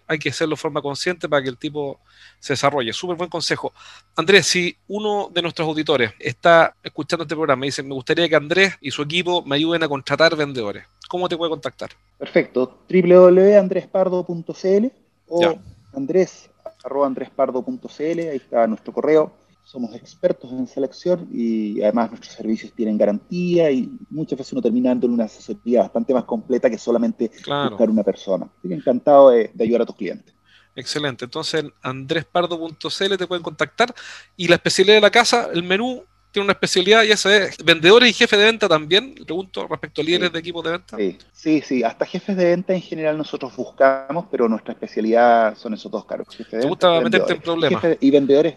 hay 0.09 0.19
que 0.19 0.31
hacerlo 0.31 0.57
de 0.57 0.61
forma 0.61 0.83
consciente 0.83 1.29
para 1.29 1.43
que 1.43 1.51
el 1.51 1.59
tipo 1.59 2.01
se 2.41 2.55
desarrolle. 2.55 2.95
Súper 2.95 3.17
buen 3.17 3.29
consejo. 3.29 3.75
Andrés, 4.17 4.47
si 4.47 4.75
uno 4.89 5.29
de 5.33 5.43
nuestros 5.43 5.69
auditores 5.69 6.15
está 6.19 6.75
escuchando 6.83 7.25
este 7.25 7.37
programa 7.37 7.67
y 7.67 7.69
dice, 7.69 7.83
me 7.83 7.93
gustaría 7.93 8.27
que 8.29 8.35
Andrés 8.35 8.79
y 8.81 8.91
su 8.91 9.03
equipo 9.03 9.45
me 9.45 9.57
ayuden 9.57 9.83
a 9.83 9.89
contratar 9.89 10.35
vendedores, 10.35 10.87
¿cómo 11.09 11.29
te 11.29 11.37
puede 11.37 11.51
contactar? 11.51 11.91
Perfecto, 12.19 12.79
www.andrespardo.cl 12.89 14.87
o 15.29 15.59
andrés.andrespardo.cl, 15.93 18.01
ahí 18.01 18.37
está 18.37 18.67
nuestro 18.67 18.95
correo. 18.95 19.31
Somos 19.65 19.95
expertos 19.95 20.53
en 20.53 20.67
selección 20.67 21.29
y 21.33 21.81
además 21.83 22.11
nuestros 22.11 22.35
servicios 22.35 22.73
tienen 22.73 22.99
garantía 22.99 23.71
y 23.71 23.91
muchas 24.11 24.39
veces 24.39 24.53
uno 24.53 24.63
termina 24.63 24.91
dando 24.91 25.07
una 25.07 25.25
asesoría 25.25 25.81
bastante 25.81 26.13
más 26.13 26.25
completa 26.25 26.69
que 26.69 26.79
solamente 26.79 27.31
buscar 27.47 27.89
una 27.89 28.03
persona. 28.03 28.49
Estoy 28.57 28.75
encantado 28.75 29.31
de 29.31 29.51
ayudar 29.59 29.83
a 29.83 29.87
tus 29.87 29.97
clientes. 29.97 30.35
Excelente. 30.75 31.25
Entonces, 31.25 31.65
en 31.65 31.73
andrespardo.cl 31.83 33.17
te 33.17 33.27
pueden 33.27 33.43
contactar. 33.43 33.95
Y 34.37 34.49
la 34.49 34.57
especialidad 34.57 34.97
de 34.97 35.01
la 35.01 35.11
casa, 35.11 35.49
el 35.53 35.63
menú 35.63 36.05
tiene 36.31 36.45
una 36.45 36.53
especialidad 36.53 37.03
y 37.03 37.11
esa 37.11 37.37
es 37.37 37.59
vendedores 37.63 38.09
y 38.09 38.15
jefes 38.15 38.39
de 38.39 38.47
venta 38.47 38.69
también. 38.69 39.15
Pregunto 39.15 39.67
respecto 39.69 40.01
a 40.01 40.05
líderes 40.05 40.33
de 40.33 40.39
equipos 40.39 40.65
de 40.65 40.71
venta. 40.71 40.97
Sí. 41.33 41.61
sí, 41.61 41.83
hasta 41.83 42.07
jefes 42.07 42.37
de 42.37 42.47
venta 42.47 42.73
en 42.73 42.81
general 42.81 43.19
nosotros 43.19 43.55
buscamos, 43.55 44.27
pero 44.31 44.49
nuestra 44.49 44.73
especialidad 44.73 45.57
son 45.59 45.75
esos 45.75 45.93
dos 45.93 46.07
cargos. 46.07 46.35
¿Te 46.51 46.67
gusta 46.67 47.01
meterte 47.03 47.35
en 47.35 47.41
problemas? 47.41 47.85
Y 48.01 48.11
vendedores. 48.11 48.55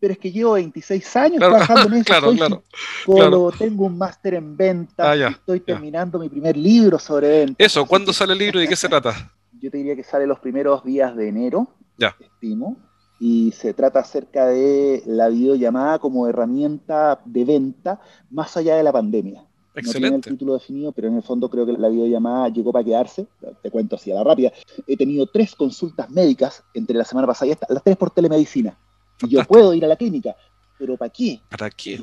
Pero 0.00 0.12
es 0.12 0.18
que 0.18 0.30
llevo 0.30 0.52
26 0.52 1.16
años 1.16 1.38
trabajando 1.38 1.88
en 1.88 1.94
eso. 2.02 2.04
claro, 2.04 2.62
claro, 3.06 3.52
tengo 3.56 3.86
un 3.86 3.98
máster 3.98 4.34
en 4.34 4.56
venta, 4.56 5.10
ah, 5.10 5.28
estoy 5.28 5.60
terminando 5.60 6.18
mi 6.18 6.28
primer 6.28 6.56
libro 6.56 6.98
sobre 6.98 7.28
venta. 7.28 7.64
Eso, 7.64 7.86
¿cuándo 7.86 8.12
sale 8.12 8.32
el 8.32 8.38
libro 8.38 8.58
y 8.58 8.62
de 8.62 8.68
qué 8.68 8.76
se 8.76 8.88
trata? 8.88 9.32
yo 9.60 9.70
te 9.70 9.78
diría 9.78 9.96
que 9.96 10.04
sale 10.04 10.26
los 10.26 10.38
primeros 10.38 10.84
días 10.84 11.16
de 11.16 11.28
enero, 11.28 11.68
ya. 11.96 12.14
estimo, 12.20 12.76
y 13.20 13.52
se 13.52 13.74
trata 13.74 14.00
acerca 14.00 14.46
de 14.46 15.02
la 15.06 15.28
videollamada 15.28 15.98
como 15.98 16.28
herramienta 16.28 17.20
de 17.24 17.44
venta 17.44 18.00
más 18.30 18.56
allá 18.56 18.76
de 18.76 18.82
la 18.82 18.92
pandemia. 18.92 19.44
Excelente. 19.74 20.16
No 20.16 20.20
tiene 20.20 20.32
el 20.32 20.38
título 20.38 20.54
definido, 20.54 20.92
pero 20.92 21.08
en 21.08 21.16
el 21.16 21.22
fondo 21.22 21.48
creo 21.48 21.66
que 21.66 21.72
la 21.72 21.88
videollamada 21.88 22.48
llegó 22.48 22.72
para 22.72 22.84
quedarse. 22.84 23.26
Te 23.62 23.70
cuento 23.70 23.96
así 23.96 24.10
a 24.10 24.16
la 24.16 24.24
rápida. 24.24 24.52
He 24.86 24.96
tenido 24.96 25.26
tres 25.26 25.54
consultas 25.54 26.10
médicas 26.10 26.64
entre 26.74 26.96
la 26.96 27.04
semana 27.04 27.26
pasada 27.26 27.48
y 27.48 27.52
esta, 27.52 27.66
las 27.68 27.82
tres 27.82 27.96
por 27.96 28.10
telemedicina. 28.10 28.76
Y 29.26 29.30
yo 29.30 29.44
puedo 29.44 29.74
ir 29.74 29.84
a 29.84 29.88
la 29.88 29.96
clínica, 29.96 30.34
pero 30.78 30.96
¿para 30.96 31.10
qué? 31.10 31.40
¿Para 31.48 31.70
qué? 31.70 32.00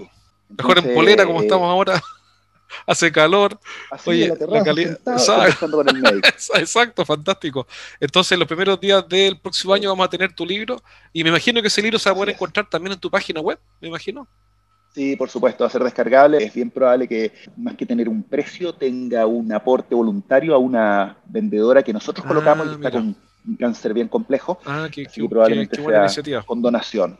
Mejor 0.49 0.77
en 0.79 0.93
polera 0.93 1.25
como 1.25 1.41
estamos 1.41 1.67
ahora 1.67 2.01
hace 2.85 3.11
calor. 3.11 3.59
Oye, 4.05 4.33
la, 4.47 4.63
calidad. 4.63 4.99
Exacto, 6.55 7.05
fantástico. 7.05 7.67
Entonces, 7.99 8.37
los 8.37 8.47
primeros 8.47 8.79
días 8.79 9.07
del 9.07 9.39
próximo 9.39 9.73
año 9.73 9.89
vamos 9.89 10.05
a 10.05 10.09
tener 10.09 10.33
tu 10.33 10.45
libro 10.45 10.81
y 11.13 11.23
me 11.23 11.29
imagino 11.29 11.61
que 11.61 11.67
ese 11.67 11.81
libro 11.81 11.99
se 11.99 12.09
va 12.09 12.13
a 12.13 12.15
poder 12.15 12.35
encontrar 12.35 12.69
también 12.69 12.93
en 12.93 12.99
tu 12.99 13.09
página 13.09 13.41
web, 13.41 13.59
me 13.81 13.87
imagino. 13.87 14.27
Sí, 14.93 15.17
por 15.17 15.29
supuesto, 15.29 15.65
va 15.65 15.67
a 15.67 15.71
ser 15.71 15.83
descargable. 15.83 16.37
Es 16.37 16.53
bien 16.53 16.71
probable 16.71 17.05
que 17.05 17.33
más 17.57 17.75
que 17.75 17.85
tener 17.85 18.07
un 18.07 18.23
precio, 18.23 18.73
tenga 18.73 19.25
un 19.25 19.51
aporte 19.51 19.93
voluntario 19.93 20.55
a 20.55 20.57
una 20.57 21.17
vendedora 21.25 21.83
que 21.83 21.91
nosotros 21.91 22.25
colocamos 22.25 22.67
y 22.67 22.69
ah, 22.69 22.73
está 22.75 22.91
con 22.91 23.15
un 23.47 23.55
cáncer 23.55 23.93
bien 23.93 24.07
complejo. 24.07 24.59
Ah, 24.65 24.87
qué, 24.91 25.07
probablemente 25.29 25.81
buena 25.81 25.99
iniciativa. 25.99 26.43
con 26.43 26.61
donación. 26.61 27.19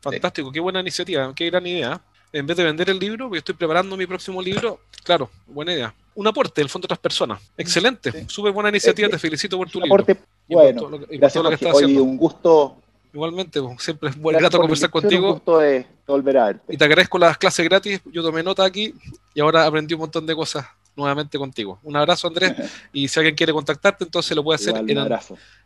Fantástico, 0.00 0.50
qué 0.50 0.60
buena 0.60 0.80
iniciativa, 0.80 1.32
qué 1.34 1.48
gran 1.48 1.66
idea 1.66 2.00
en 2.32 2.46
vez 2.46 2.56
de 2.56 2.64
vender 2.64 2.88
el 2.88 2.98
libro, 2.98 3.26
porque 3.26 3.38
estoy 3.38 3.54
preparando 3.54 3.96
mi 3.96 4.06
próximo 4.06 4.40
libro, 4.40 4.80
claro, 5.04 5.30
buena 5.46 5.74
idea. 5.74 5.94
Un 6.14 6.26
aporte 6.26 6.60
del 6.60 6.68
fondo 6.68 6.84
de 6.84 6.86
otras 6.86 6.98
personas. 6.98 7.40
Excelente, 7.56 8.26
súper 8.28 8.52
buena 8.52 8.70
iniciativa, 8.70 9.08
te 9.08 9.18
felicito 9.18 9.56
por 9.56 9.70
tu 9.70 9.80
libro. 9.80 10.02
Aporte, 10.02 10.18
bueno, 10.48 10.90
gracias, 11.10 11.44
que 11.46 11.54
estás 11.54 11.74
haciendo. 11.74 12.02
un 12.02 12.16
gusto. 12.16 12.76
Igualmente, 13.12 13.60
siempre 13.78 14.08
es 14.08 14.16
muy 14.16 14.34
grato 14.34 14.58
conversar 14.58 14.90
contigo. 14.90 15.26
Un 15.26 15.32
gusto 15.34 15.58
de 15.58 15.86
volver 16.06 16.38
a 16.38 16.46
verte. 16.46 16.74
Y 16.74 16.78
te 16.78 16.84
agradezco 16.84 17.18
las 17.18 17.36
clases 17.36 17.64
gratis, 17.66 18.00
yo 18.10 18.22
tomé 18.22 18.42
nota 18.42 18.64
aquí 18.64 18.94
y 19.34 19.40
ahora 19.40 19.66
aprendí 19.66 19.94
un 19.94 20.00
montón 20.00 20.26
de 20.26 20.34
cosas 20.34 20.66
nuevamente 20.96 21.38
contigo. 21.38 21.78
Un 21.82 21.96
abrazo, 21.96 22.28
Andrés. 22.28 22.54
y 22.92 23.08
si 23.08 23.18
alguien 23.18 23.34
quiere 23.34 23.52
contactarte, 23.52 24.04
entonces 24.04 24.36
lo 24.36 24.42
puede 24.44 24.56
hacer 24.56 24.76
en, 24.76 24.98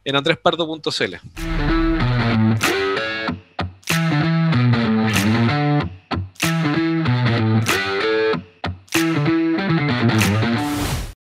en 0.04 0.16
andrespardo.cl. 0.16 1.86